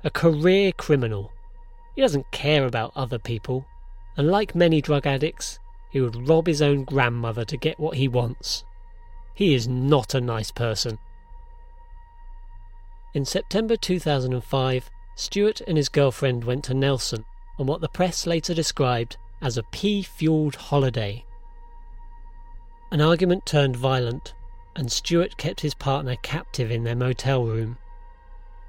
A 0.04 0.10
career 0.10 0.72
criminal. 0.72 1.32
He 1.94 2.02
doesn't 2.02 2.30
care 2.30 2.66
about 2.66 2.92
other 2.94 3.18
people, 3.18 3.66
and 4.16 4.30
like 4.30 4.54
many 4.54 4.80
drug 4.80 5.06
addicts, 5.06 5.58
he 5.96 6.02
would 6.02 6.28
rob 6.28 6.46
his 6.46 6.60
own 6.60 6.84
grandmother 6.84 7.42
to 7.42 7.56
get 7.56 7.80
what 7.80 7.96
he 7.96 8.06
wants. 8.06 8.64
He 9.32 9.54
is 9.54 9.66
not 9.66 10.12
a 10.12 10.20
nice 10.20 10.50
person. 10.50 10.98
In 13.14 13.24
September 13.24 13.78
2005, 13.78 14.90
Stewart 15.14 15.62
and 15.62 15.78
his 15.78 15.88
girlfriend 15.88 16.44
went 16.44 16.64
to 16.64 16.74
Nelson 16.74 17.24
on 17.58 17.64
what 17.64 17.80
the 17.80 17.88
press 17.88 18.26
later 18.26 18.52
described 18.52 19.16
as 19.40 19.56
a 19.56 19.62
P 19.62 20.02
fueled 20.02 20.56
holiday. 20.56 21.24
An 22.90 23.00
argument 23.00 23.46
turned 23.46 23.76
violent, 23.76 24.34
and 24.74 24.92
Stewart 24.92 25.38
kept 25.38 25.62
his 25.62 25.72
partner 25.72 26.16
captive 26.16 26.70
in 26.70 26.84
their 26.84 26.94
motel 26.94 27.46
room. 27.46 27.78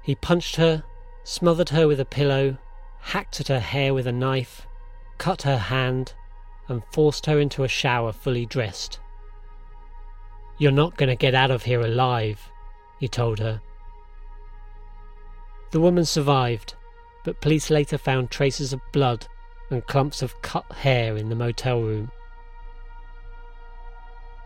He 0.00 0.14
punched 0.14 0.56
her, 0.56 0.82
smothered 1.24 1.68
her 1.68 1.86
with 1.86 2.00
a 2.00 2.06
pillow, 2.06 2.56
hacked 3.00 3.38
at 3.38 3.48
her 3.48 3.60
hair 3.60 3.92
with 3.92 4.06
a 4.06 4.12
knife, 4.12 4.66
cut 5.18 5.42
her 5.42 5.58
hand, 5.58 6.14
and 6.68 6.82
forced 6.92 7.26
her 7.26 7.40
into 7.40 7.64
a 7.64 7.68
shower 7.68 8.12
fully 8.12 8.46
dressed. 8.46 9.00
You're 10.58 10.72
not 10.72 10.96
going 10.96 11.08
to 11.08 11.16
get 11.16 11.34
out 11.34 11.50
of 11.50 11.62
here 11.62 11.80
alive, 11.80 12.50
he 12.98 13.08
told 13.08 13.38
her. 13.38 13.60
The 15.70 15.80
woman 15.80 16.04
survived, 16.04 16.74
but 17.24 17.40
police 17.40 17.70
later 17.70 17.98
found 17.98 18.30
traces 18.30 18.72
of 18.72 18.80
blood 18.92 19.26
and 19.70 19.86
clumps 19.86 20.22
of 20.22 20.40
cut 20.42 20.70
hair 20.72 21.16
in 21.16 21.28
the 21.28 21.36
motel 21.36 21.82
room. 21.82 22.10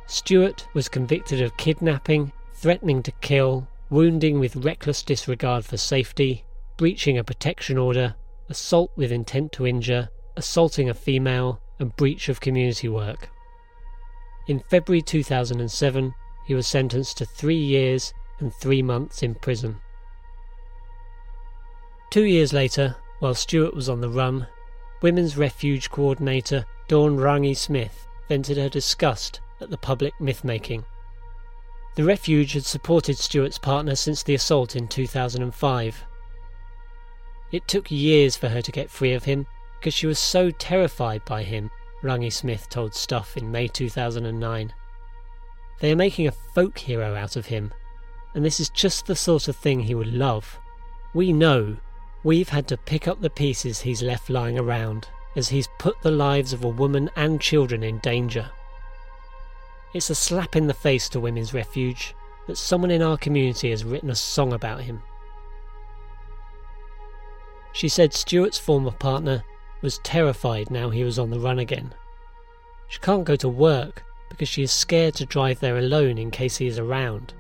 Stewart 0.07 0.67
was 0.75 0.89
convicted 0.89 1.41
of 1.41 1.57
kidnapping, 1.57 2.33
threatening 2.53 3.03
to 3.05 3.13
kill, 3.23 3.67
wounding 3.89 4.39
with 4.39 4.57
reckless 4.57 5.03
disregard 5.03 5.65
for 5.65 5.77
safety, 5.77 6.45
breaching 6.77 7.17
a 7.17 7.25
protection 7.25 7.79
order, 7.79 8.15
assault 8.51 8.91
with 8.97 9.13
intent 9.13 9.53
to 9.53 9.67
injure, 9.67 10.11
assaulting 10.37 10.91
a 10.91 10.95
female, 10.95 11.62
and 11.79 11.97
breach 11.97 12.29
of 12.29 12.41
community 12.41 12.89
work. 12.89 13.31
In 14.47 14.61
February 14.61 15.03
2007, 15.03 16.15
he 16.47 16.55
was 16.55 16.67
sentenced 16.67 17.19
to 17.19 17.25
three 17.25 17.55
years 17.55 18.13
and 18.39 18.53
three 18.53 18.83
months 18.83 19.23
in 19.23 19.35
prison. 19.35 19.81
Two 22.11 22.25
years 22.25 22.53
later, 22.53 22.97
while 23.21 23.35
Stewart 23.35 23.75
was 23.75 23.89
on 23.89 24.01
the 24.01 24.09
run, 24.09 24.47
Women's 25.01 25.37
Refuge 25.37 25.91
coordinator 25.91 26.67
Dawn 26.89 27.17
Rangi 27.17 27.57
Smith 27.57 28.07
vented 28.29 28.57
her 28.57 28.69
disgust 28.69 29.41
at 29.61 29.71
the 29.71 29.79
public 29.79 30.21
myth 30.21 30.45
making. 30.45 30.85
The 31.95 32.05
refuge 32.05 32.55
had 32.55 32.65
supported 32.65 33.19
Stewart's 33.19 33.59
partner 33.59 33.95
since 33.95 34.23
the 34.23 34.35
assault 34.35 34.75
in 34.75 34.89
2005. 34.89 36.05
It 37.51 37.69
took 37.69 37.91
years 37.91 38.37
for 38.37 38.49
her 38.49 38.63
to 38.63 38.73
get 38.73 38.91
free 38.91 39.13
of 39.13 39.25
him 39.25 39.47
because 39.83 39.95
she 39.95 40.07
was 40.07 40.21
so 40.21 40.49
terrified 40.49 41.25
by 41.25 41.43
him, 41.43 41.69
Rangi 42.05 42.33
Smith 42.33 42.69
told 42.69 42.95
Stuff 42.95 43.37
in 43.37 43.51
May 43.51 43.67
2009. 43.67 44.73
They 45.81 45.91
are 45.91 45.97
making 45.97 46.29
a 46.29 46.33
folk 46.55 46.79
hero 46.79 47.17
out 47.17 47.35
of 47.35 47.47
him, 47.47 47.75
and 48.33 48.45
this 48.45 48.61
is 48.61 48.71
just 48.71 49.07
the 49.07 49.17
sort 49.17 49.49
of 49.49 49.57
thing 49.57 49.81
he 49.81 49.97
would 49.97 50.15
love. 50.15 50.61
We 51.15 51.33
know 51.33 51.79
We've 52.23 52.51
had 52.51 52.69
to 52.69 52.77
pick 52.77 53.09
up 53.09 53.21
the 53.21 53.31
pieces 53.31 53.81
he's 53.81 54.01
left 54.01 54.31
lying 54.31 54.57
around, 54.57 55.09
as 55.35 55.49
he's 55.49 55.69
put 55.81 56.01
the 56.03 56.13
lives 56.13 56.53
of 56.53 56.63
a 56.63 56.69
woman 56.69 57.11
and 57.17 57.41
children 57.41 57.83
in 57.83 57.99
danger. 57.99 58.49
It's 59.93 60.11
a 60.11 60.15
slap 60.15 60.55
in 60.55 60.69
the 60.69 60.75
face 60.75 61.09
to 61.09 61.21
Women's 61.21 61.53
Refuge 61.53 62.15
that 62.47 62.57
someone 62.57 62.93
in 62.93 63.03
our 63.03 63.17
community 63.17 63.71
has 63.71 63.85
written 63.85 64.11
a 64.11 64.15
song 64.15 64.53
about 64.53 64.83
him. 64.83 65.03
She 67.73 67.89
said 67.89 68.15
Stewart's 68.15 68.59
former 68.59 68.93
partner 68.93 69.43
was 69.83 69.99
terrified 69.99 70.71
now 70.71 70.89
he 70.89 71.05
was 71.05 71.19
on 71.19 71.31
the 71.31 71.41
run 71.41 71.59
again. 71.59 71.93
She 72.89 73.01
can't 73.01 73.25
go 73.25 73.37
to 73.37 73.49
work 73.49 74.05
because 74.31 74.49
she 74.49 74.63
is 74.63 74.73
scared 74.73 75.15
to 75.17 75.27
drive 75.27 75.61
there 75.61 75.79
alone 75.79 76.19
in 76.19 76.31
case 76.31 76.57
he 76.57 76.67
is 76.67 76.79
around. 76.79 77.35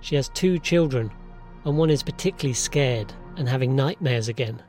She 0.00 0.14
has 0.14 0.28
two 0.30 0.58
children, 0.58 1.10
and 1.64 1.76
one 1.76 1.90
is 1.90 2.02
particularly 2.02 2.54
scared 2.54 3.12
and 3.36 3.48
having 3.48 3.74
nightmares 3.74 4.28
again. 4.28 4.62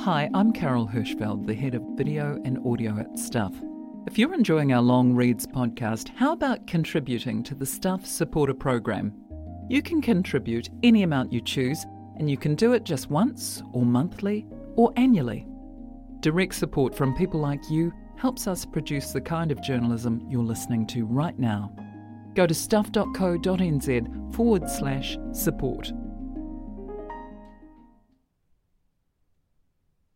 Hi, 0.00 0.28
I'm 0.34 0.52
Carol 0.52 0.86
Hirschfeld, 0.86 1.46
the 1.46 1.54
head 1.54 1.74
of 1.74 1.82
video 1.96 2.40
and 2.44 2.58
audio 2.66 2.98
at 2.98 3.18
Stuff. 3.18 3.54
If 4.06 4.18
you're 4.18 4.34
enjoying 4.34 4.74
our 4.74 4.82
Long 4.82 5.14
Reads 5.14 5.46
podcast, 5.46 6.14
how 6.14 6.32
about 6.32 6.66
contributing 6.66 7.42
to 7.44 7.54
the 7.54 7.64
Stuff 7.64 8.04
supporter 8.04 8.52
program? 8.52 9.14
You 9.70 9.80
can 9.80 10.02
contribute 10.02 10.68
any 10.82 11.04
amount 11.04 11.32
you 11.32 11.40
choose, 11.40 11.86
and 12.18 12.30
you 12.30 12.36
can 12.36 12.54
do 12.54 12.74
it 12.74 12.84
just 12.84 13.08
once, 13.08 13.62
or 13.72 13.86
monthly, 13.86 14.46
or 14.76 14.92
annually. 14.96 15.46
Direct 16.20 16.54
support 16.54 16.94
from 16.94 17.16
people 17.16 17.40
like 17.40 17.70
you 17.70 17.94
helps 18.18 18.46
us 18.46 18.66
produce 18.66 19.12
the 19.12 19.22
kind 19.22 19.50
of 19.50 19.62
journalism 19.62 20.22
you're 20.28 20.42
listening 20.44 20.86
to 20.88 21.06
right 21.06 21.38
now. 21.38 21.74
Go 22.34 22.46
to 22.46 22.54
stuff.co.nz 22.54 24.34
forward 24.34 24.68
slash 24.68 25.16
support. 25.32 25.90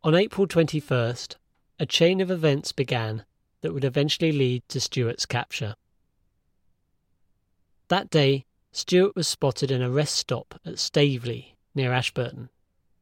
On 0.04 0.14
April 0.14 0.46
21st, 0.46 1.36
a 1.80 1.86
chain 1.86 2.20
of 2.20 2.30
events 2.30 2.72
began 2.72 3.24
that 3.60 3.72
would 3.72 3.84
eventually 3.84 4.32
lead 4.32 4.62
to 4.68 4.80
Stewart's 4.80 5.26
capture. 5.26 5.74
That 7.88 8.10
day, 8.10 8.44
Stewart 8.72 9.16
was 9.16 9.26
spotted 9.26 9.70
in 9.70 9.82
a 9.82 9.90
rest 9.90 10.14
stop 10.14 10.60
at 10.64 10.78
Staveley, 10.78 11.56
near 11.74 11.92
Ashburton, 11.92 12.50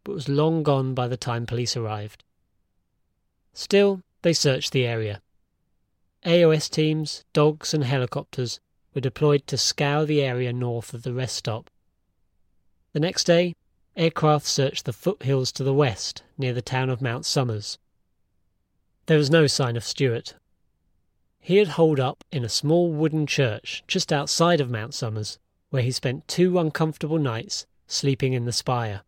but 0.05 0.15
was 0.15 0.29
long 0.29 0.63
gone 0.63 0.95
by 0.95 1.09
the 1.09 1.17
time 1.17 1.47
police 1.47 1.77
arrived. 1.77 2.23
Still, 3.53 4.03
they 4.23 4.33
searched 4.33 4.73
the 4.73 4.87
area. 4.87 5.21
AOS 6.25 6.71
teams, 6.71 7.25
dogs, 7.33 7.75
and 7.75 7.85
helicopters 7.85 8.61
were 8.95 9.01
deployed 9.01 9.47
to 9.47 9.59
scour 9.59 10.05
the 10.05 10.23
area 10.23 10.53
north 10.53 10.95
of 10.95 11.03
the 11.03 11.13
rest 11.13 11.37
stop. 11.37 11.71
The 12.93 13.01
next 13.01 13.25
day, 13.25 13.55
aircraft 13.97 14.47
searched 14.47 14.85
the 14.85 14.93
foothills 14.93 15.53
to 15.53 15.65
the 15.65 15.75
west 15.75 16.23
near 16.39 16.53
the 16.53 16.63
town 16.63 16.91
of 16.91 17.03
Mount 17.03 17.27
Somers. 17.27 17.79
There 19.07 19.19
was 19.19 19.31
no 19.31 19.47
sign 19.47 19.77
of 19.77 19.85
Stewart. 19.85 20.35
He 21.47 21.59
had 21.59 21.69
holed 21.69 22.01
up 22.01 22.25
in 22.33 22.45
a 22.45 22.49
small 22.49 22.91
wooden 22.91 23.25
church 23.25 23.85
just 23.87 24.13
outside 24.13 24.61
of 24.61 24.69
Mount 24.69 24.95
Somers, 24.95 25.39
where 25.71 25.85
he 25.85 25.93
spent 25.93 26.27
two 26.27 26.59
uncomfortable 26.59 27.21
nights 27.21 27.67
sleeping 27.87 28.33
in 28.33 28.47
the 28.47 28.53
spire. 28.53 29.03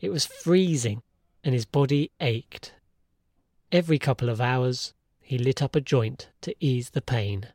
It 0.00 0.10
was 0.10 0.24
freezing, 0.26 1.02
and 1.42 1.52
his 1.52 1.64
body 1.64 2.12
ached. 2.20 2.74
Every 3.72 3.98
couple 3.98 4.28
of 4.28 4.40
hours, 4.40 4.94
he 5.20 5.36
lit 5.36 5.60
up 5.60 5.74
a 5.74 5.80
joint 5.80 6.28
to 6.42 6.54
ease 6.60 6.90
the 6.90 7.02
pain. 7.02 7.48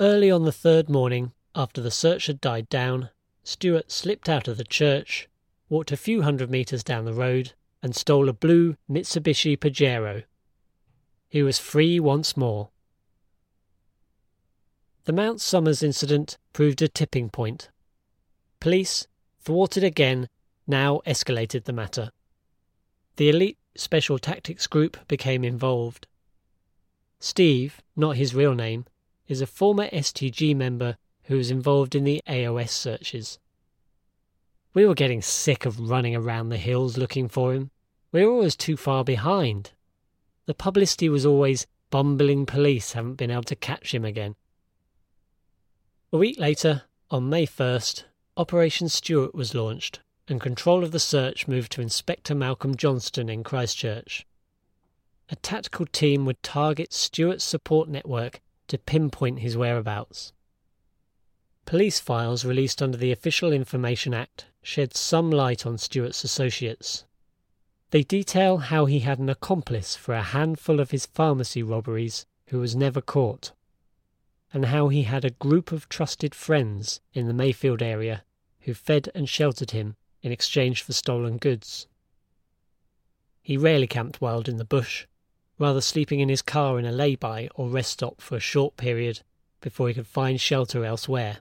Early 0.00 0.30
on 0.30 0.46
the 0.46 0.52
third 0.52 0.88
morning, 0.88 1.32
after 1.54 1.82
the 1.82 1.90
search 1.90 2.28
had 2.28 2.40
died 2.40 2.70
down, 2.70 3.10
Stewart 3.44 3.92
slipped 3.92 4.30
out 4.30 4.48
of 4.48 4.56
the 4.56 4.64
church, 4.64 5.28
walked 5.68 5.92
a 5.92 5.98
few 5.98 6.22
hundred 6.22 6.50
metres 6.50 6.82
down 6.82 7.04
the 7.04 7.12
road, 7.12 7.52
and 7.82 7.94
stole 7.94 8.30
a 8.30 8.32
blue 8.32 8.76
Mitsubishi 8.88 9.58
Pajero. 9.58 10.24
He 11.36 11.42
was 11.42 11.58
free 11.58 12.00
once 12.00 12.34
more. 12.34 12.70
The 15.04 15.12
Mount 15.12 15.42
Somers 15.42 15.82
incident 15.82 16.38
proved 16.54 16.80
a 16.80 16.88
tipping 16.88 17.28
point. 17.28 17.68
Police, 18.58 19.06
thwarted 19.40 19.84
again, 19.84 20.30
now 20.66 21.02
escalated 21.06 21.64
the 21.64 21.74
matter. 21.74 22.10
The 23.16 23.28
elite 23.28 23.58
Special 23.76 24.18
Tactics 24.18 24.66
Group 24.66 24.96
became 25.08 25.44
involved. 25.44 26.06
Steve, 27.20 27.82
not 27.94 28.16
his 28.16 28.34
real 28.34 28.54
name, 28.54 28.86
is 29.28 29.42
a 29.42 29.46
former 29.46 29.90
STG 29.90 30.56
member 30.56 30.96
who 31.24 31.36
was 31.36 31.50
involved 31.50 31.94
in 31.94 32.04
the 32.04 32.22
AOS 32.26 32.70
searches. 32.70 33.38
We 34.72 34.86
were 34.86 34.94
getting 34.94 35.20
sick 35.20 35.66
of 35.66 35.90
running 35.90 36.16
around 36.16 36.48
the 36.48 36.56
hills 36.56 36.96
looking 36.96 37.28
for 37.28 37.52
him. 37.52 37.72
We 38.10 38.24
were 38.24 38.32
always 38.32 38.56
too 38.56 38.78
far 38.78 39.04
behind. 39.04 39.72
The 40.46 40.54
publicity 40.54 41.08
was 41.08 41.26
always 41.26 41.66
bumbling 41.90 42.46
police 42.46 42.92
haven't 42.92 43.14
been 43.14 43.30
able 43.30 43.42
to 43.44 43.56
catch 43.56 43.92
him 43.92 44.04
again. 44.04 44.36
A 46.12 46.18
week 46.18 46.38
later, 46.38 46.82
on 47.10 47.28
May 47.28 47.46
1st, 47.46 48.04
Operation 48.36 48.88
Stewart 48.88 49.34
was 49.34 49.54
launched, 49.54 50.00
and 50.28 50.40
control 50.40 50.84
of 50.84 50.92
the 50.92 51.00
search 51.00 51.48
moved 51.48 51.72
to 51.72 51.80
Inspector 51.80 52.34
Malcolm 52.34 52.76
Johnston 52.76 53.28
in 53.28 53.44
Christchurch. 53.44 54.26
A 55.28 55.36
tactical 55.36 55.86
team 55.86 56.24
would 56.24 56.42
target 56.42 56.92
Stewart's 56.92 57.44
support 57.44 57.88
network 57.88 58.40
to 58.68 58.78
pinpoint 58.78 59.40
his 59.40 59.56
whereabouts. 59.56 60.32
Police 61.64 61.98
files 61.98 62.44
released 62.44 62.80
under 62.80 62.96
the 62.96 63.10
Official 63.10 63.52
Information 63.52 64.14
Act 64.14 64.46
shed 64.62 64.94
some 64.94 65.30
light 65.30 65.66
on 65.66 65.78
Stewart's 65.78 66.22
associates. 66.22 67.04
They 67.90 68.02
detail 68.02 68.58
how 68.58 68.86
he 68.86 69.00
had 69.00 69.18
an 69.18 69.28
accomplice 69.28 69.94
for 69.94 70.14
a 70.14 70.22
handful 70.22 70.80
of 70.80 70.90
his 70.90 71.06
pharmacy 71.06 71.62
robberies 71.62 72.26
who 72.48 72.58
was 72.58 72.74
never 72.74 73.00
caught, 73.00 73.52
and 74.52 74.66
how 74.66 74.88
he 74.88 75.04
had 75.04 75.24
a 75.24 75.30
group 75.30 75.70
of 75.70 75.88
trusted 75.88 76.34
friends 76.34 77.00
in 77.12 77.26
the 77.26 77.34
Mayfield 77.34 77.82
area 77.82 78.24
who 78.60 78.74
fed 78.74 79.10
and 79.14 79.28
sheltered 79.28 79.70
him 79.70 79.96
in 80.22 80.32
exchange 80.32 80.82
for 80.82 80.92
stolen 80.92 81.38
goods. 81.38 81.86
He 83.40 83.56
rarely 83.56 83.86
camped 83.86 84.20
wild 84.20 84.48
in 84.48 84.56
the 84.56 84.64
bush, 84.64 85.06
rather 85.58 85.80
sleeping 85.80 86.18
in 86.18 86.28
his 86.28 86.42
car 86.42 86.80
in 86.80 86.84
a 86.84 86.90
lay-by 86.90 87.48
or 87.54 87.68
rest 87.68 87.92
stop 87.92 88.20
for 88.20 88.36
a 88.36 88.40
short 88.40 88.76
period 88.76 89.22
before 89.60 89.86
he 89.86 89.94
could 89.94 90.06
find 90.08 90.40
shelter 90.40 90.84
elsewhere. 90.84 91.38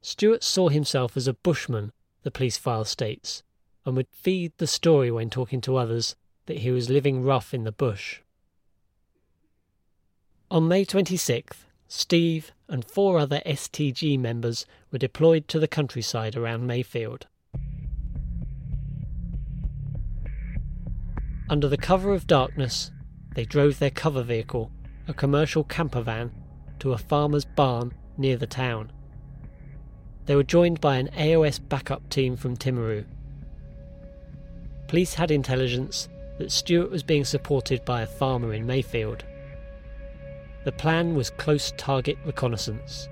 Stewart 0.00 0.44
saw 0.44 0.68
himself 0.68 1.16
as 1.16 1.26
a 1.26 1.34
bushman, 1.34 1.92
the 2.22 2.30
police 2.30 2.56
file 2.56 2.84
states, 2.84 3.42
and 3.86 3.96
would 3.96 4.08
feed 4.10 4.52
the 4.58 4.66
story 4.66 5.10
when 5.10 5.30
talking 5.30 5.60
to 5.62 5.76
others 5.76 6.16
that 6.46 6.58
he 6.58 6.70
was 6.70 6.90
living 6.90 7.22
rough 7.22 7.54
in 7.54 7.64
the 7.64 7.72
bush. 7.72 8.20
On 10.50 10.68
May 10.68 10.84
26th, 10.84 11.64
Steve 11.88 12.52
and 12.68 12.84
four 12.84 13.18
other 13.18 13.40
STG 13.46 14.18
members 14.18 14.66
were 14.90 14.98
deployed 14.98 15.46
to 15.48 15.60
the 15.60 15.68
countryside 15.68 16.36
around 16.36 16.66
Mayfield. 16.66 17.26
Under 21.48 21.68
the 21.68 21.76
cover 21.76 22.12
of 22.12 22.26
darkness, 22.26 22.90
they 23.36 23.44
drove 23.44 23.78
their 23.78 23.90
cover 23.90 24.24
vehicle, 24.24 24.72
a 25.06 25.14
commercial 25.14 25.62
camper 25.62 26.00
van, 26.00 26.32
to 26.80 26.92
a 26.92 26.98
farmer's 26.98 27.44
barn 27.44 27.94
near 28.18 28.36
the 28.36 28.48
town. 28.48 28.90
They 30.24 30.34
were 30.34 30.42
joined 30.42 30.80
by 30.80 30.96
an 30.96 31.08
AOS 31.16 31.60
backup 31.60 32.08
team 32.10 32.36
from 32.36 32.56
Timaru. 32.56 33.04
Police 34.88 35.14
had 35.14 35.30
intelligence 35.30 36.08
that 36.38 36.52
Stewart 36.52 36.90
was 36.90 37.02
being 37.02 37.24
supported 37.24 37.84
by 37.84 38.02
a 38.02 38.06
farmer 38.06 38.52
in 38.54 38.66
Mayfield. 38.66 39.24
The 40.64 40.72
plan 40.72 41.14
was 41.14 41.30
close 41.30 41.72
target 41.76 42.18
reconnaissance. 42.24 43.08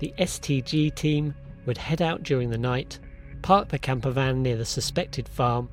The 0.00 0.12
STG 0.18 0.94
team 0.94 1.34
would 1.66 1.78
head 1.78 2.02
out 2.02 2.22
during 2.22 2.50
the 2.50 2.58
night, 2.58 2.98
park 3.42 3.68
the 3.68 3.78
camper 3.78 4.10
van 4.10 4.42
near 4.42 4.56
the 4.56 4.64
suspected 4.64 5.28
farm, 5.28 5.68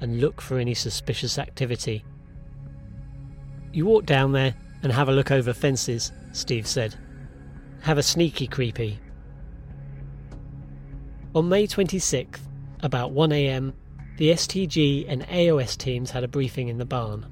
and 0.00 0.20
look 0.20 0.40
for 0.40 0.58
any 0.58 0.74
suspicious 0.74 1.38
activity. 1.38 2.04
You 3.72 3.86
walk 3.86 4.06
down 4.06 4.32
there 4.32 4.54
and 4.82 4.92
have 4.92 5.08
a 5.08 5.12
look 5.12 5.30
over 5.30 5.52
fences, 5.52 6.12
Steve 6.32 6.66
said. 6.66 6.94
Have 7.82 7.98
a 7.98 8.02
sneaky 8.02 8.46
creepy. 8.46 8.98
On 11.34 11.48
May 11.48 11.66
26th, 11.66 12.40
about 12.80 13.12
1am, 13.12 13.72
the 14.16 14.30
STG 14.30 15.06
and 15.08 15.26
AOS 15.28 15.76
teams 15.76 16.10
had 16.10 16.24
a 16.24 16.28
briefing 16.28 16.68
in 16.68 16.78
the 16.78 16.84
barn. 16.84 17.26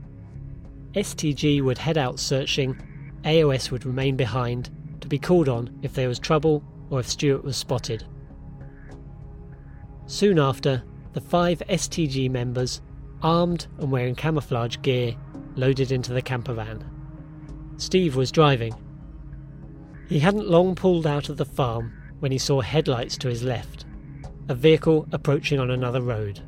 STG 0.94 1.62
would 1.62 1.78
head 1.78 1.98
out 1.98 2.18
searching, 2.18 2.80
AOS 3.24 3.70
would 3.70 3.84
remain 3.84 4.16
behind 4.16 4.70
to 5.00 5.08
be 5.08 5.18
called 5.18 5.48
on 5.48 5.78
if 5.82 5.94
there 5.94 6.08
was 6.08 6.18
trouble 6.18 6.64
or 6.90 7.00
if 7.00 7.08
Stewart 7.08 7.44
was 7.44 7.56
spotted. 7.56 8.04
Soon 10.06 10.38
after, 10.38 10.82
the 11.12 11.20
five 11.20 11.62
STG 11.68 12.30
members, 12.30 12.80
armed 13.22 13.66
and 13.78 13.90
wearing 13.90 14.14
camouflage 14.14 14.78
gear, 14.82 15.14
loaded 15.54 15.92
into 15.92 16.12
the 16.12 16.22
camper 16.22 16.54
van. 16.54 16.84
Steve 17.76 18.16
was 18.16 18.32
driving. 18.32 18.74
He 20.08 20.18
hadn't 20.18 20.48
long 20.48 20.74
pulled 20.74 21.06
out 21.06 21.28
of 21.28 21.36
the 21.36 21.44
farm 21.44 21.92
when 22.18 22.32
he 22.32 22.38
saw 22.38 22.60
headlights 22.60 23.16
to 23.18 23.28
his 23.28 23.42
left 23.42 23.84
a 24.48 24.54
vehicle 24.54 25.06
approaching 25.12 25.60
on 25.60 25.70
another 25.70 26.02
road. 26.02 26.40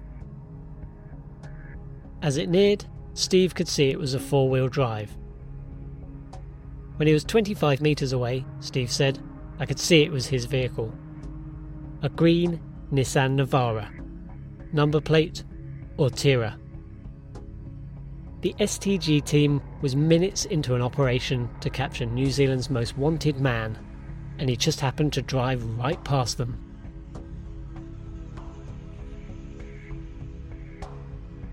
As 2.22 2.36
it 2.36 2.48
neared, 2.48 2.84
Steve 3.14 3.54
could 3.54 3.68
see 3.68 3.90
it 3.90 3.98
was 3.98 4.14
a 4.14 4.20
four 4.20 4.48
wheel 4.48 4.68
drive. 4.68 5.14
When 6.96 7.08
he 7.08 7.12
was 7.12 7.24
25 7.24 7.80
metres 7.80 8.12
away, 8.12 8.44
Steve 8.60 8.92
said, 8.92 9.18
I 9.58 9.66
could 9.66 9.80
see 9.80 10.02
it 10.02 10.12
was 10.12 10.26
his 10.26 10.44
vehicle. 10.44 10.94
A 12.02 12.08
green 12.08 12.60
Nissan 12.92 13.36
Navara. 13.40 13.88
Number 14.72 15.00
plate 15.00 15.42
Ortira. 15.98 16.58
The 18.40 18.54
STG 18.58 19.24
team 19.24 19.60
was 19.82 19.94
minutes 19.96 20.44
into 20.46 20.74
an 20.74 20.82
operation 20.82 21.48
to 21.60 21.70
capture 21.70 22.06
New 22.06 22.30
Zealand's 22.30 22.70
most 22.70 22.96
wanted 22.96 23.40
man, 23.40 23.78
and 24.38 24.48
he 24.48 24.56
just 24.56 24.80
happened 24.80 25.12
to 25.12 25.22
drive 25.22 25.64
right 25.78 26.02
past 26.04 26.38
them. 26.38 26.71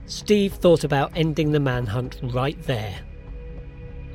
Steve 0.09 0.53
thought 0.53 0.83
about 0.83 1.11
ending 1.15 1.51
the 1.51 1.59
manhunt 1.59 2.19
right 2.33 2.59
there. 2.63 2.99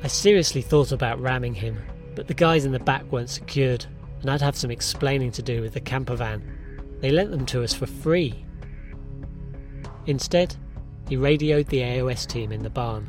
I 0.03 0.07
seriously 0.07 0.61
thought 0.61 0.91
about 0.91 1.21
ramming 1.21 1.53
him, 1.53 1.81
but 2.15 2.27
the 2.27 2.33
guys 2.33 2.65
in 2.65 2.73
the 2.73 2.79
back 2.79 3.09
weren't 3.13 3.29
secured, 3.29 3.85
and 4.19 4.29
I'd 4.29 4.41
have 4.41 4.57
some 4.57 4.71
explaining 4.71 5.31
to 5.31 5.41
do 5.41 5.61
with 5.61 5.73
the 5.73 5.79
camper 5.79 6.17
van. 6.17 6.43
They 6.99 7.11
lent 7.11 7.31
them 7.31 7.45
to 7.45 7.63
us 7.63 7.73
for 7.73 7.85
free. 7.85 8.45
Instead, 10.05 10.57
he 11.07 11.15
radioed 11.15 11.67
the 11.67 11.79
AOS 11.79 12.27
team 12.27 12.51
in 12.51 12.61
the 12.61 12.69
barn. 12.69 13.07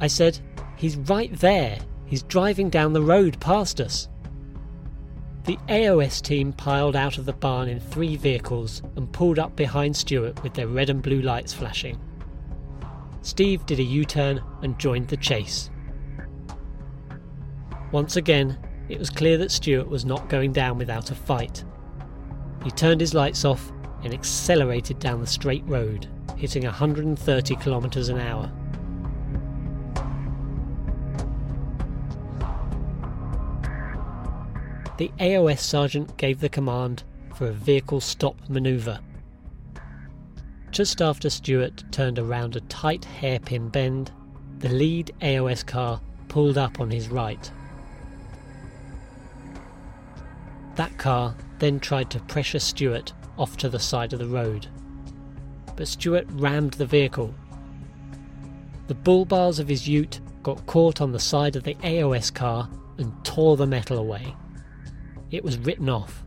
I 0.00 0.08
said, 0.08 0.40
He's 0.74 0.96
right 0.96 1.32
there. 1.38 1.78
He's 2.06 2.24
driving 2.24 2.70
down 2.70 2.92
the 2.92 3.02
road 3.02 3.38
past 3.38 3.80
us. 3.80 4.08
The 5.44 5.56
AOS 5.68 6.20
team 6.20 6.52
piled 6.52 6.94
out 6.94 7.16
of 7.16 7.24
the 7.24 7.32
barn 7.32 7.68
in 7.68 7.80
three 7.80 8.16
vehicles 8.16 8.82
and 8.96 9.10
pulled 9.10 9.38
up 9.38 9.56
behind 9.56 9.96
Stewart 9.96 10.42
with 10.42 10.54
their 10.54 10.68
red 10.68 10.90
and 10.90 11.02
blue 11.02 11.22
lights 11.22 11.54
flashing. 11.54 11.98
Steve 13.22 13.64
did 13.66 13.78
a 13.78 13.82
U 13.82 14.04
turn 14.04 14.42
and 14.62 14.78
joined 14.78 15.08
the 15.08 15.16
chase. 15.16 15.70
Once 17.92 18.16
again, 18.16 18.58
it 18.88 18.98
was 18.98 19.10
clear 19.10 19.38
that 19.38 19.50
Stewart 19.50 19.88
was 19.88 20.04
not 20.04 20.28
going 20.28 20.52
down 20.52 20.78
without 20.78 21.10
a 21.10 21.14
fight. 21.14 21.64
He 22.64 22.70
turned 22.70 23.00
his 23.00 23.14
lights 23.14 23.44
off 23.44 23.72
and 24.04 24.12
accelerated 24.12 24.98
down 24.98 25.20
the 25.20 25.26
straight 25.26 25.64
road, 25.66 26.08
hitting 26.36 26.64
130 26.64 27.56
kilometres 27.56 28.08
an 28.08 28.18
hour. 28.18 28.52
The 34.98 35.12
AOS 35.20 35.60
sergeant 35.60 36.16
gave 36.16 36.40
the 36.40 36.48
command 36.48 37.04
for 37.36 37.46
a 37.46 37.52
vehicle 37.52 38.00
stop 38.00 38.36
manoeuvre. 38.48 38.98
Just 40.72 41.00
after 41.00 41.30
Stewart 41.30 41.84
turned 41.92 42.18
around 42.18 42.56
a 42.56 42.60
tight 42.62 43.04
hairpin 43.04 43.68
bend, 43.68 44.10
the 44.58 44.70
lead 44.70 45.12
AOS 45.20 45.64
car 45.64 46.00
pulled 46.26 46.58
up 46.58 46.80
on 46.80 46.90
his 46.90 47.10
right. 47.10 47.48
That 50.74 50.98
car 50.98 51.36
then 51.60 51.78
tried 51.78 52.10
to 52.10 52.18
pressure 52.18 52.58
Stewart 52.58 53.12
off 53.38 53.56
to 53.58 53.68
the 53.68 53.78
side 53.78 54.12
of 54.12 54.18
the 54.18 54.26
road. 54.26 54.66
But 55.76 55.86
Stewart 55.86 56.26
rammed 56.32 56.72
the 56.72 56.86
vehicle. 56.86 57.32
The 58.88 58.94
bull 58.94 59.24
bars 59.24 59.60
of 59.60 59.68
his 59.68 59.86
ute 59.86 60.20
got 60.42 60.66
caught 60.66 61.00
on 61.00 61.12
the 61.12 61.20
side 61.20 61.54
of 61.54 61.62
the 61.62 61.76
AOS 61.76 62.34
car 62.34 62.68
and 62.96 63.12
tore 63.24 63.56
the 63.56 63.66
metal 63.66 63.98
away 63.98 64.34
it 65.30 65.44
was 65.44 65.58
written 65.58 65.88
off. 65.88 66.24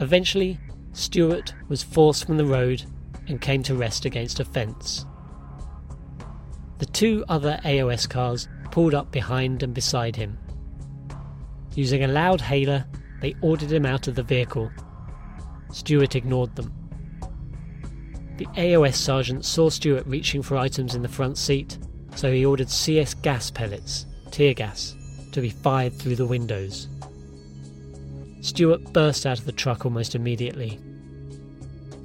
Eventually, 0.00 0.58
Stewart 0.92 1.54
was 1.68 1.82
forced 1.82 2.26
from 2.26 2.36
the 2.36 2.44
road 2.44 2.84
and 3.26 3.40
came 3.40 3.62
to 3.64 3.74
rest 3.74 4.04
against 4.04 4.40
a 4.40 4.44
fence. 4.44 5.06
The 6.78 6.86
two 6.86 7.24
other 7.28 7.60
AOS 7.64 8.08
cars 8.08 8.48
pulled 8.70 8.94
up 8.94 9.10
behind 9.10 9.62
and 9.62 9.72
beside 9.72 10.16
him. 10.16 10.38
Using 11.74 12.04
a 12.04 12.08
loud 12.08 12.40
hailer, 12.40 12.86
they 13.20 13.34
ordered 13.40 13.72
him 13.72 13.86
out 13.86 14.08
of 14.08 14.14
the 14.14 14.22
vehicle. 14.22 14.70
Stewart 15.72 16.14
ignored 16.14 16.54
them. 16.56 16.72
The 18.36 18.46
AOS 18.46 18.96
sergeant 18.96 19.44
saw 19.44 19.70
Stewart 19.70 20.06
reaching 20.06 20.42
for 20.42 20.56
items 20.56 20.94
in 20.94 21.02
the 21.02 21.08
front 21.08 21.38
seat, 21.38 21.78
so 22.16 22.32
he 22.32 22.44
ordered 22.44 22.68
CS 22.68 23.14
gas 23.14 23.50
pellets, 23.50 24.06
tear 24.30 24.54
gas, 24.54 24.96
to 25.32 25.40
be 25.40 25.50
fired 25.50 25.94
through 25.94 26.16
the 26.16 26.26
windows. 26.26 26.88
Stewart 28.44 28.92
burst 28.92 29.24
out 29.24 29.38
of 29.38 29.46
the 29.46 29.52
truck 29.52 29.86
almost 29.86 30.14
immediately. 30.14 30.78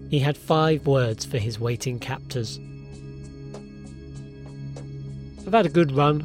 He 0.09 0.19
had 0.19 0.37
five 0.37 0.87
words 0.87 1.25
for 1.25 1.37
his 1.37 1.59
waiting 1.59 1.99
captors. 1.99 2.57
I've 5.45 5.51
had 5.51 5.65
a 5.65 5.69
good 5.69 5.91
run. 5.91 6.21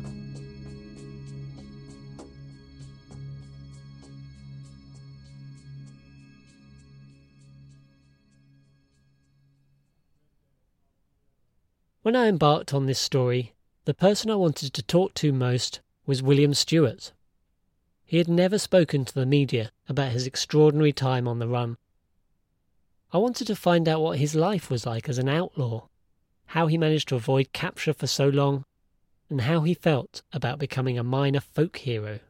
When 12.03 12.15
I 12.15 12.29
embarked 12.29 12.73
on 12.73 12.87
this 12.87 13.01
story, 13.01 13.55
the 13.85 13.95
person 13.95 14.31
I 14.31 14.37
wanted 14.37 14.73
to 14.75 14.83
talk 14.83 15.15
to 15.15 15.33
most 15.33 15.81
was 16.07 16.23
William 16.23 16.55
Stewart. 16.55 17.13
He 18.05 18.19
had 18.19 18.29
never 18.29 18.59
spoken 18.59 19.05
to 19.05 19.15
the 19.15 19.27
media 19.27 19.73
about 19.89 20.13
his 20.13 20.27
extraordinary 20.27 20.93
time 20.93 21.27
on 21.27 21.39
the 21.39 21.49
run. 21.49 21.79
I 23.13 23.19
wanted 23.19 23.47
to 23.47 23.57
find 23.57 23.89
out 23.89 24.03
what 24.03 24.19
his 24.19 24.35
life 24.35 24.71
was 24.71 24.87
like 24.87 25.09
as 25.09 25.19
an 25.19 25.29
outlaw, 25.29 25.89
how 26.47 26.67
he 26.67 26.77
managed 26.77 27.09
to 27.09 27.17
avoid 27.17 27.53
capture 27.53 27.95
for 27.95 28.07
so 28.07 28.29
long, 28.29 28.65
and 29.31 29.43
how 29.43 29.63
he 29.63 29.73
felt 29.73 30.23
about 30.33 30.59
becoming 30.59 30.99
a 30.99 31.05
minor 31.05 31.41
folk 31.41 31.79
hero. 31.79 32.21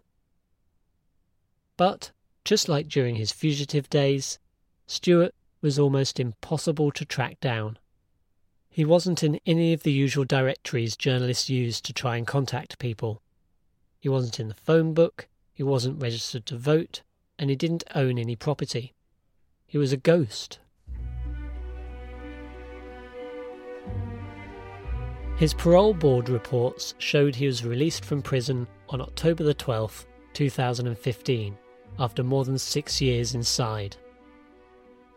But, 1.77 2.13
just 2.45 2.69
like 2.69 2.89
during 2.89 3.17
his 3.17 3.33
fugitive 3.33 3.91
days, 3.91 4.39
Stewart 4.87 5.35
was 5.61 5.79
almost 5.79 6.21
impossible 6.21 6.93
to 6.93 7.05
track 7.05 7.41
down. 7.41 7.79
He 8.69 8.85
wasn't 8.85 9.23
in 9.23 9.41
any 9.47 9.73
of 9.73 9.83
the 9.83 9.93
usual 9.93 10.25
directories 10.25 10.97
journalists 10.97 11.49
use 11.49 11.81
to 11.81 11.93
try 11.93 12.17
and 12.17 12.27
contact 12.27 12.79
people. 12.79 13.23
He 13.99 14.09
wasn't 14.09 14.39
in 14.39 14.49
the 14.49 14.55
phone 14.55 14.95
book, 14.95 15.29
he 15.55 15.63
wasn't 15.63 16.03
registered 16.03 16.45
to 16.47 16.59
vote, 16.59 17.03
and 17.39 17.49
he 17.49 17.57
didn't 17.57 17.85
own 17.95 18.19
any 18.19 18.35
property. 18.35 18.93
He 19.67 19.79
was 19.79 19.93
a 19.93 19.97
ghost. 19.97 20.59
His 25.37 25.55
parole 25.55 25.95
board 25.95 26.29
reports 26.29 26.95
showed 26.99 27.35
he 27.35 27.47
was 27.47 27.65
released 27.65 28.05
from 28.05 28.23
prison 28.23 28.67
on 28.89 29.01
October 29.01 29.45
the 29.45 29.55
12th, 29.55 30.07
2015, 30.33 31.57
after 31.99 32.23
more 32.23 32.45
than 32.45 32.59
six 32.59 33.01
years 33.01 33.35
inside. 33.35 33.97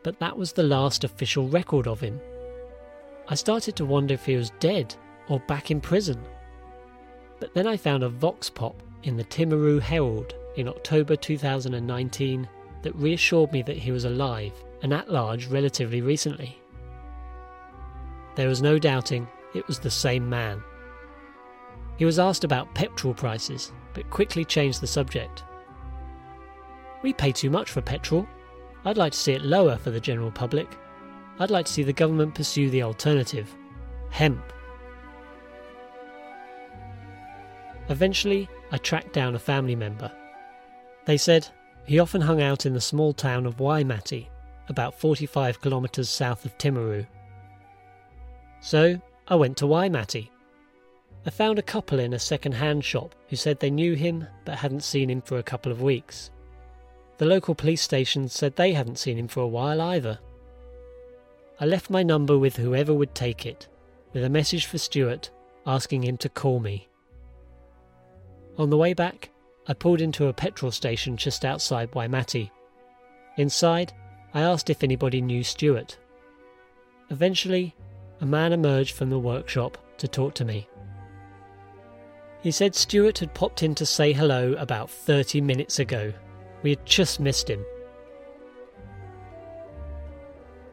But 0.04 0.20
that 0.20 0.38
was 0.38 0.54
the 0.54 0.64
last 0.64 1.04
official 1.04 1.48
record 1.50 1.88
of 1.88 2.00
him. 2.00 2.20
I 3.28 3.36
started 3.36 3.76
to 3.76 3.86
wonder 3.86 4.14
if 4.14 4.26
he 4.26 4.36
was 4.36 4.52
dead 4.60 4.96
or 5.30 5.40
back 5.42 5.70
in 5.72 5.82
prison. 5.82 6.24
But 7.40 7.54
then 7.54 7.68
I 7.68 7.78
found 7.78 8.04
a 8.04 8.10
vox 8.10 8.50
pop 8.50 8.82
in 9.08 9.16
the 9.16 9.24
Timaru 9.24 9.80
Herald 9.80 10.36
in 10.58 10.68
October 10.68 11.16
2019 11.16 12.48
that 12.82 12.96
reassured 12.96 13.54
me 13.54 13.62
that 13.62 13.78
he 13.78 13.92
was 13.92 14.04
alive 14.04 14.52
and 14.84 14.94
at 14.94 15.10
large 15.10 15.48
relatively 15.48 16.02
recently. 16.02 16.62
There 18.36 18.50
was 18.50 18.62
no 18.62 18.78
doubting 18.78 19.28
it 19.56 19.66
was 19.66 19.80
the 19.80 19.90
same 19.90 20.30
man. 20.30 20.62
He 21.96 22.06
was 22.06 22.20
asked 22.20 22.44
about 22.44 22.76
petrol 22.76 23.14
prices, 23.14 23.72
but 23.94 24.10
quickly 24.10 24.46
changed 24.46 24.82
the 24.82 24.88
subject. 24.88 25.44
We 27.02 27.14
pay 27.14 27.32
too 27.32 27.50
much 27.50 27.72
for 27.72 27.82
petrol. 27.82 28.28
I'd 28.86 28.98
like 28.98 29.14
to 29.14 29.18
see 29.18 29.32
it 29.32 29.42
lower 29.42 29.78
for 29.78 29.90
the 29.90 30.00
general 30.00 30.32
public. 30.32 30.68
I'd 31.40 31.50
like 31.50 31.66
to 31.66 31.72
see 31.72 31.84
the 31.84 31.94
government 31.94 32.36
pursue 32.36 32.70
the 32.70 32.84
alternative 32.84 33.56
hemp. 34.10 34.54
Eventually, 37.90 38.50
I 38.72 38.78
tracked 38.78 39.14
down 39.14 39.36
a 39.36 39.40
family 39.40 39.76
member. 39.76 40.12
They 41.06 41.18
said 41.18 41.48
he 41.86 42.00
often 42.00 42.22
hung 42.22 42.42
out 42.42 42.66
in 42.66 42.74
the 42.74 42.82
small 42.82 43.14
town 43.14 43.46
of 43.46 43.60
Waimate, 43.60 44.28
about 44.68 45.00
45 45.00 45.62
kilometres 45.62 46.10
south 46.10 46.44
of 46.44 46.58
Timaru. 46.58 47.08
So 48.60 49.02
I 49.28 49.36
went 49.36 49.58
to 49.58 49.68
Waimate. 49.68 50.30
I 51.26 51.30
found 51.30 51.60
a 51.60 51.64
couple 51.64 52.00
in 52.00 52.14
a 52.14 52.20
second 52.20 52.54
hand 52.54 52.84
shop 52.84 53.16
who 53.30 53.36
said 53.36 53.60
they 53.60 53.72
knew 53.72 53.94
him 53.94 54.28
but 54.44 54.58
hadn't 54.58 54.84
seen 54.84 55.10
him 55.10 55.22
for 55.22 55.38
a 55.38 55.44
couple 55.44 55.72
of 55.72 55.82
weeks. 55.82 56.30
The 57.18 57.26
local 57.26 57.56
police 57.56 57.82
station 57.82 58.28
said 58.30 58.56
they 58.56 58.74
hadn't 58.74 59.00
seen 59.00 59.18
him 59.18 59.28
for 59.28 59.42
a 59.42 59.48
while 59.48 59.82
either. 59.82 60.20
I 61.60 61.66
left 61.66 61.90
my 61.90 62.04
number 62.04 62.38
with 62.38 62.58
whoever 62.58 62.94
would 62.94 63.16
take 63.16 63.46
it, 63.46 63.68
with 64.14 64.24
a 64.24 64.30
message 64.30 64.66
for 64.66 64.78
Stewart 64.78 65.30
asking 65.66 66.04
him 66.04 66.18
to 66.18 66.30
call 66.30 66.60
me. 66.60 66.88
On 68.58 68.70
the 68.72 68.78
way 68.78 68.94
back, 68.94 69.30
I 69.68 69.74
pulled 69.74 70.02
into 70.02 70.28
a 70.28 70.34
petrol 70.34 70.72
station 70.72 71.16
just 71.16 71.46
outside 71.46 71.94
Waimate. 71.94 72.50
Inside, 73.38 73.94
I 74.34 74.42
asked 74.42 74.70
if 74.70 74.84
anybody 74.84 75.22
knew 75.22 75.44
Stewart. 75.44 75.98
Eventually, 77.10 77.76
a 78.20 78.26
man 78.26 78.54
emerged 78.54 78.96
from 78.96 79.12
the 79.12 79.20
workshop 79.20 79.78
to 80.00 80.08
talk 80.08 80.34
to 80.36 80.46
me. 80.46 80.68
He 82.42 82.52
said 82.52 82.74
Stewart 82.74 83.20
had 83.20 83.34
popped 83.34 83.62
in 83.62 83.76
to 83.76 83.86
say 83.86 84.12
hello 84.12 84.54
about 84.54 84.90
30 84.90 85.42
minutes 85.42 85.78
ago. 85.80 86.12
We 86.64 86.72
had 86.72 86.86
just 86.86 87.20
missed 87.20 87.50
him. 87.50 87.64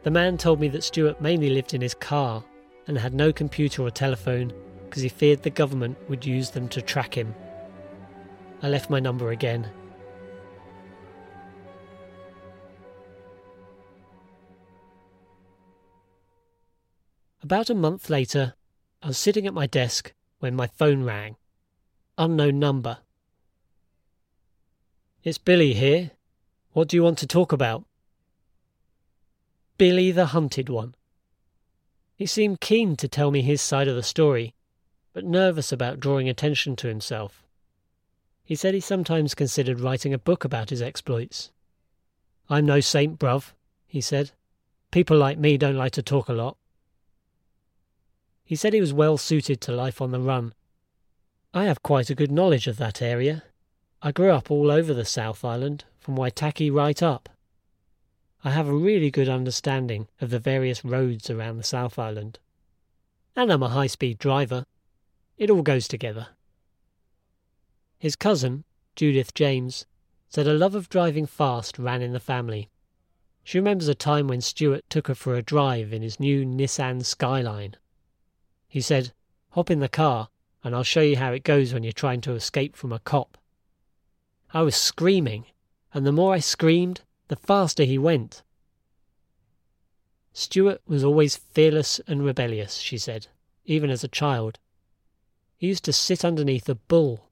The 0.03 0.11
man 0.11 0.37
told 0.37 0.59
me 0.59 0.69
that 0.69 0.83
Stewart 0.83 1.21
mainly 1.21 1.49
lived 1.49 1.73
in 1.73 1.81
his 1.81 1.93
car 1.93 2.43
and 2.87 2.97
had 2.97 3.13
no 3.13 3.31
computer 3.31 3.83
or 3.83 3.91
telephone 3.91 4.53
because 4.85 5.01
he 5.01 5.09
feared 5.09 5.43
the 5.43 5.49
government 5.49 5.97
would 6.09 6.25
use 6.25 6.51
them 6.51 6.67
to 6.69 6.81
track 6.81 7.15
him. 7.15 7.33
I 8.65 8.67
left 8.67 8.89
my 8.89 8.99
number 8.99 9.29
again. 9.29 9.69
About 17.43 17.69
a 17.69 17.75
month 17.75 18.09
later, 18.09 18.55
I 19.03 19.09
was 19.09 19.19
sitting 19.19 19.45
at 19.45 19.53
my 19.53 19.67
desk 19.67 20.13
when 20.39 20.55
my 20.55 20.65
phone 20.65 21.03
rang. 21.03 21.35
Unknown 22.17 22.57
number. 22.57 22.97
It's 25.23 25.37
Billy 25.37 25.75
here. 25.75 26.09
What 26.71 26.87
do 26.87 26.97
you 26.97 27.03
want 27.03 27.19
to 27.19 27.27
talk 27.27 27.51
about? 27.51 27.85
Billy 29.77 30.11
the 30.11 30.25
Hunted 30.25 30.69
One. 30.69 30.95
He 32.15 32.25
seemed 32.25 32.61
keen 32.61 32.95
to 32.95 33.07
tell 33.07 33.29
me 33.29 33.43
his 33.43 33.61
side 33.61 33.87
of 33.87 33.95
the 33.95 34.01
story, 34.01 34.55
but 35.13 35.23
nervous 35.23 35.71
about 35.71 35.99
drawing 35.99 36.27
attention 36.27 36.75
to 36.77 36.87
himself. 36.87 37.44
He 38.45 38.55
said 38.55 38.75
he 38.75 38.79
sometimes 38.79 39.33
considered 39.33 39.79
writing 39.79 40.13
a 40.13 40.19
book 40.19 40.45
about 40.45 40.69
his 40.69 40.81
exploits. 40.81 41.51
I'm 42.47 42.67
no 42.67 42.79
saint, 42.79 43.17
bruv, 43.17 43.53
he 43.87 44.01
said. 44.01 44.31
People 44.91 45.17
like 45.17 45.39
me 45.39 45.57
don't 45.57 45.75
like 45.75 45.93
to 45.93 46.03
talk 46.03 46.29
a 46.29 46.33
lot. 46.33 46.55
He 48.43 48.55
said 48.55 48.73
he 48.73 48.79
was 48.79 48.93
well 48.93 49.17
suited 49.17 49.59
to 49.61 49.71
life 49.71 49.99
on 49.99 50.11
the 50.11 50.19
run. 50.19 50.53
I 51.55 51.63
have 51.63 51.81
quite 51.81 52.11
a 52.11 52.15
good 52.15 52.31
knowledge 52.31 52.67
of 52.67 52.77
that 52.77 53.01
area. 53.01 53.43
I 54.03 54.11
grew 54.11 54.29
up 54.29 54.51
all 54.51 54.69
over 54.69 54.93
the 54.93 55.05
South 55.05 55.43
Island, 55.43 55.85
from 55.97 56.15
Waitaki 56.15 56.71
right 56.71 57.01
up. 57.01 57.29
I 58.43 58.51
have 58.51 58.67
a 58.67 58.75
really 58.75 59.09
good 59.09 59.27
understanding 59.27 60.07
of 60.21 60.29
the 60.29 60.37
various 60.37 60.85
roads 60.85 61.31
around 61.31 61.57
the 61.57 61.63
South 61.63 61.97
Island. 61.97 62.37
And 63.35 63.51
I'm 63.51 63.63
a 63.63 63.69
high 63.69 63.87
speed 63.87 64.19
driver. 64.19 64.67
It 65.39 65.49
all 65.49 65.63
goes 65.63 65.87
together. 65.87 66.27
His 68.05 68.15
cousin, 68.15 68.65
Judith 68.95 69.33
James, 69.33 69.87
said 70.29 70.45
a 70.45 70.53
love 70.53 70.75
of 70.75 70.89
driving 70.89 71.25
fast 71.25 71.79
ran 71.79 72.03
in 72.03 72.13
the 72.13 72.19
family. 72.19 72.69
She 73.43 73.57
remembers 73.57 73.87
a 73.87 73.95
time 73.95 74.27
when 74.27 74.41
Stewart 74.41 74.87
took 74.91 75.07
her 75.07 75.15
for 75.15 75.33
a 75.33 75.41
drive 75.41 75.91
in 75.91 76.03
his 76.03 76.19
new 76.19 76.45
Nissan 76.45 77.03
Skyline. 77.03 77.77
He 78.67 78.79
said, 78.79 79.11
Hop 79.53 79.71
in 79.71 79.79
the 79.79 79.89
car, 79.89 80.29
and 80.63 80.75
I'll 80.75 80.83
show 80.83 81.01
you 81.01 81.17
how 81.17 81.33
it 81.33 81.43
goes 81.43 81.73
when 81.73 81.81
you're 81.81 81.93
trying 81.93 82.21
to 82.21 82.35
escape 82.35 82.75
from 82.75 82.93
a 82.93 82.99
cop. 82.99 83.39
I 84.53 84.61
was 84.61 84.75
screaming, 84.75 85.45
and 85.91 86.05
the 86.05 86.11
more 86.11 86.35
I 86.35 86.41
screamed, 86.41 87.01
the 87.27 87.35
faster 87.35 87.85
he 87.85 87.97
went. 87.97 88.43
Stewart 90.31 90.79
was 90.85 91.03
always 91.03 91.37
fearless 91.37 91.99
and 92.05 92.23
rebellious, 92.23 92.77
she 92.77 92.99
said, 92.99 93.25
even 93.65 93.89
as 93.89 94.03
a 94.03 94.07
child. 94.07 94.59
He 95.57 95.65
used 95.65 95.85
to 95.85 95.91
sit 95.91 96.23
underneath 96.23 96.69
a 96.69 96.75
bull. 96.75 97.31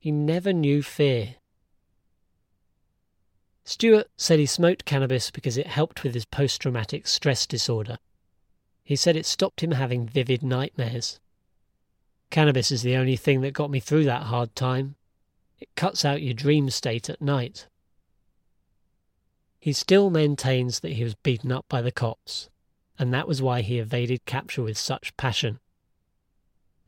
He 0.00 0.10
never 0.10 0.54
knew 0.54 0.82
fear. 0.82 1.36
Stewart 3.64 4.08
said 4.16 4.38
he 4.38 4.46
smoked 4.46 4.86
cannabis 4.86 5.30
because 5.30 5.58
it 5.58 5.66
helped 5.66 6.02
with 6.02 6.14
his 6.14 6.24
post 6.24 6.62
traumatic 6.62 7.06
stress 7.06 7.46
disorder. 7.46 7.98
He 8.82 8.96
said 8.96 9.14
it 9.14 9.26
stopped 9.26 9.62
him 9.62 9.72
having 9.72 10.08
vivid 10.08 10.42
nightmares. 10.42 11.20
Cannabis 12.30 12.70
is 12.70 12.80
the 12.80 12.96
only 12.96 13.14
thing 13.14 13.42
that 13.42 13.52
got 13.52 13.70
me 13.70 13.78
through 13.78 14.04
that 14.04 14.22
hard 14.22 14.56
time. 14.56 14.94
It 15.58 15.68
cuts 15.76 16.02
out 16.02 16.22
your 16.22 16.32
dream 16.32 16.70
state 16.70 17.10
at 17.10 17.20
night. 17.20 17.66
He 19.58 19.74
still 19.74 20.08
maintains 20.08 20.80
that 20.80 20.92
he 20.92 21.04
was 21.04 21.14
beaten 21.14 21.52
up 21.52 21.66
by 21.68 21.82
the 21.82 21.92
cops, 21.92 22.48
and 22.98 23.12
that 23.12 23.28
was 23.28 23.42
why 23.42 23.60
he 23.60 23.78
evaded 23.78 24.24
capture 24.24 24.62
with 24.62 24.78
such 24.78 25.14
passion. 25.18 25.60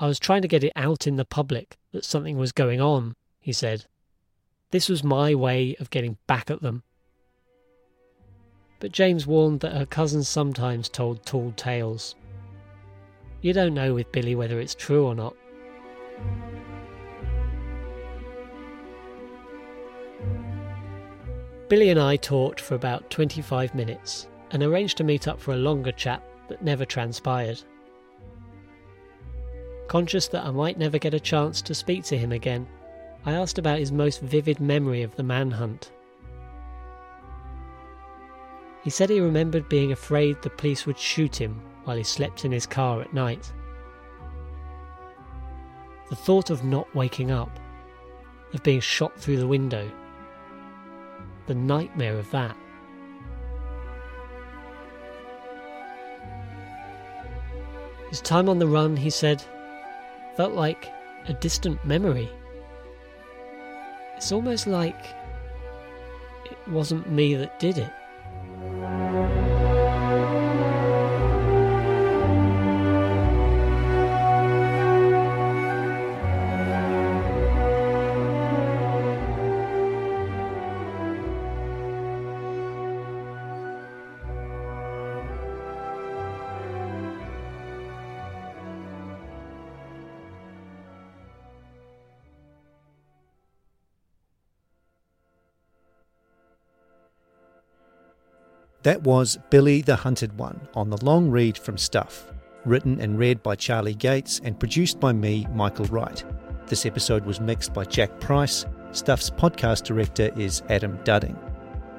I 0.00 0.06
was 0.06 0.18
trying 0.18 0.40
to 0.40 0.48
get 0.48 0.64
it 0.64 0.72
out 0.74 1.06
in 1.06 1.16
the 1.16 1.26
public 1.26 1.76
that 1.93 2.05
something 2.05 2.36
was 2.36 2.53
going 2.53 2.80
on, 2.80 3.14
he 3.40 3.53
said. 3.53 3.86
This 4.70 4.88
was 4.88 5.05
my 5.05 5.34
way 5.34 5.76
of 5.78 5.90
getting 5.90 6.16
back 6.26 6.51
at 6.51 6.62
them. 6.62 6.82
But 8.80 8.93
James 8.93 9.26
warned 9.26 9.61
that 9.61 9.76
her 9.76 9.86
cousins 9.86 10.28
sometimes 10.28 10.88
told 10.88 11.24
tall 11.24 11.53
tales. 11.53 12.14
You 13.40 13.53
don't 13.53 13.74
know 13.74 13.95
with 13.95 14.11
Billy 14.12 14.34
whether 14.34 14.59
it's 14.59 14.74
true 14.74 15.07
or 15.07 15.14
not. 15.14 15.36
Billy 21.68 21.90
and 21.90 22.01
I 22.01 22.16
talked 22.16 22.61
for 22.61 22.74
about 22.74 23.09
25 23.11 23.74
minutes 23.74 24.28
and 24.51 24.62
arranged 24.62 24.97
to 24.99 25.05
meet 25.05 25.26
up 25.26 25.40
for 25.40 25.55
a 25.55 25.57
longer 25.57 25.93
chat 25.93 26.22
that 26.49 26.62
never 26.62 26.84
transpired. 26.84 27.62
Conscious 29.89 30.28
that 30.28 30.45
I 30.45 30.51
might 30.51 30.78
never 30.78 30.99
get 30.99 31.14
a 31.14 31.20
chance 31.20 31.61
to 31.62 31.74
speak 31.74 32.05
to 32.05 32.16
him 32.16 32.33
again, 32.33 32.66
I 33.24 33.33
asked 33.33 33.59
about 33.59 33.78
his 33.78 33.93
most 33.93 34.20
vivid 34.20 34.59
memory 34.59 35.03
of 35.03 35.14
the 35.16 35.22
manhunt. 35.22 35.91
He 38.83 38.91
said 38.91 39.11
he 39.11 39.20
remembered 39.20 39.68
being 39.68 39.93
afraid 39.93 40.43
the 40.43 40.51
police 40.51 40.87
would 40.87 40.99
shoot 40.99 41.41
him 41.41 41.61
while 41.85 41.97
he 41.97 42.03
slept 42.03 42.45
in 42.45 42.53
his 42.53 42.66
car 42.66 43.01
at 43.01 43.14
night. 43.14 43.53
The 46.11 46.16
thought 46.16 46.51
of 46.51 46.64
not 46.64 46.93
waking 46.95 47.30
up, 47.30 47.61
of 48.53 48.62
being 48.62 48.80
shot 48.80 49.18
through 49.18 49.39
the 49.39 49.47
window, 49.47 49.91
the 51.47 51.55
nightmare 51.55 52.18
of 52.18 52.30
that. 52.33 52.57
His 58.11 58.20
time 58.20 58.49
on 58.49 58.59
the 58.59 58.66
run, 58.66 58.97
he 58.97 59.09
said, 59.09 59.43
felt 60.37 60.53
like 60.53 60.89
a 61.28 61.33
distant 61.33 61.85
memory. 61.85 62.28
It's 64.16 64.33
almost 64.33 64.66
like 64.66 65.05
it 66.51 66.59
wasn't 66.68 67.11
me 67.11 67.35
that 67.35 67.59
did 67.59 67.78
it. 67.78 67.91
That 98.83 99.03
was 99.03 99.39
Billy 99.49 99.80
the 99.80 99.95
Hunted 99.95 100.37
One 100.37 100.61
on 100.74 100.91
the 100.91 101.05
long 101.05 101.30
read 101.30 101.57
from 101.57 101.78
Stuff, 101.78 102.33
written 102.64 103.01
and 103.01 103.16
read 103.16 103.41
by 103.41 103.55
Charlie 103.55 103.95
Gates 103.95 104.41
and 104.43 104.59
produced 104.59 104.99
by 104.99 105.12
me, 105.12 105.47
Michael 105.55 105.85
Wright. 105.85 106.24
This 106.66 106.85
episode 106.85 107.24
was 107.24 107.41
mixed 107.41 107.72
by 107.72 107.85
Jack 107.85 108.18
Price. 108.18 108.66
Stuff's 108.91 109.30
podcast 109.30 109.85
director 109.85 110.33
is 110.37 110.62
Adam 110.68 110.99
Dudding. 111.05 111.37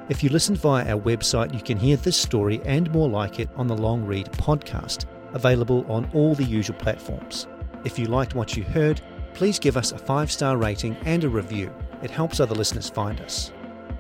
If 0.10 0.22
you 0.24 0.30
listen 0.30 0.58
via 0.58 0.94
our 0.94 1.02
website, 1.02 1.54
you 1.54 1.62
can 1.62 1.78
hear 1.78 1.96
this 1.96 2.18
story 2.18 2.60
and 2.66 2.92
more 2.92 3.08
like 3.08 3.40
it 3.40 3.50
on 3.56 3.68
the 3.68 3.78
Long 3.78 4.04
Read 4.04 4.30
podcast, 4.34 5.06
available 5.32 5.90
on 5.90 6.10
all 6.14 6.36
the 6.36 6.44
usual 6.44 6.76
platforms. 6.76 7.48
If 7.86 7.98
you 7.98 8.08
liked 8.08 8.36
what 8.36 8.58
you 8.58 8.64
heard, 8.64 9.00
please 9.34 9.58
give 9.58 9.78
us 9.78 9.94
a 9.94 9.98
five 9.98 10.30
star 10.30 10.58
rating 10.58 10.98
and 11.06 11.24
a 11.24 11.30
review. 11.30 11.74
It 12.02 12.12
helps 12.12 12.42
other 12.42 12.56
listeners 12.56 12.90
find 12.90 13.22
us. 13.22 13.54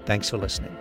Thanks 0.05 0.29
for 0.29 0.37
listening. 0.37 0.77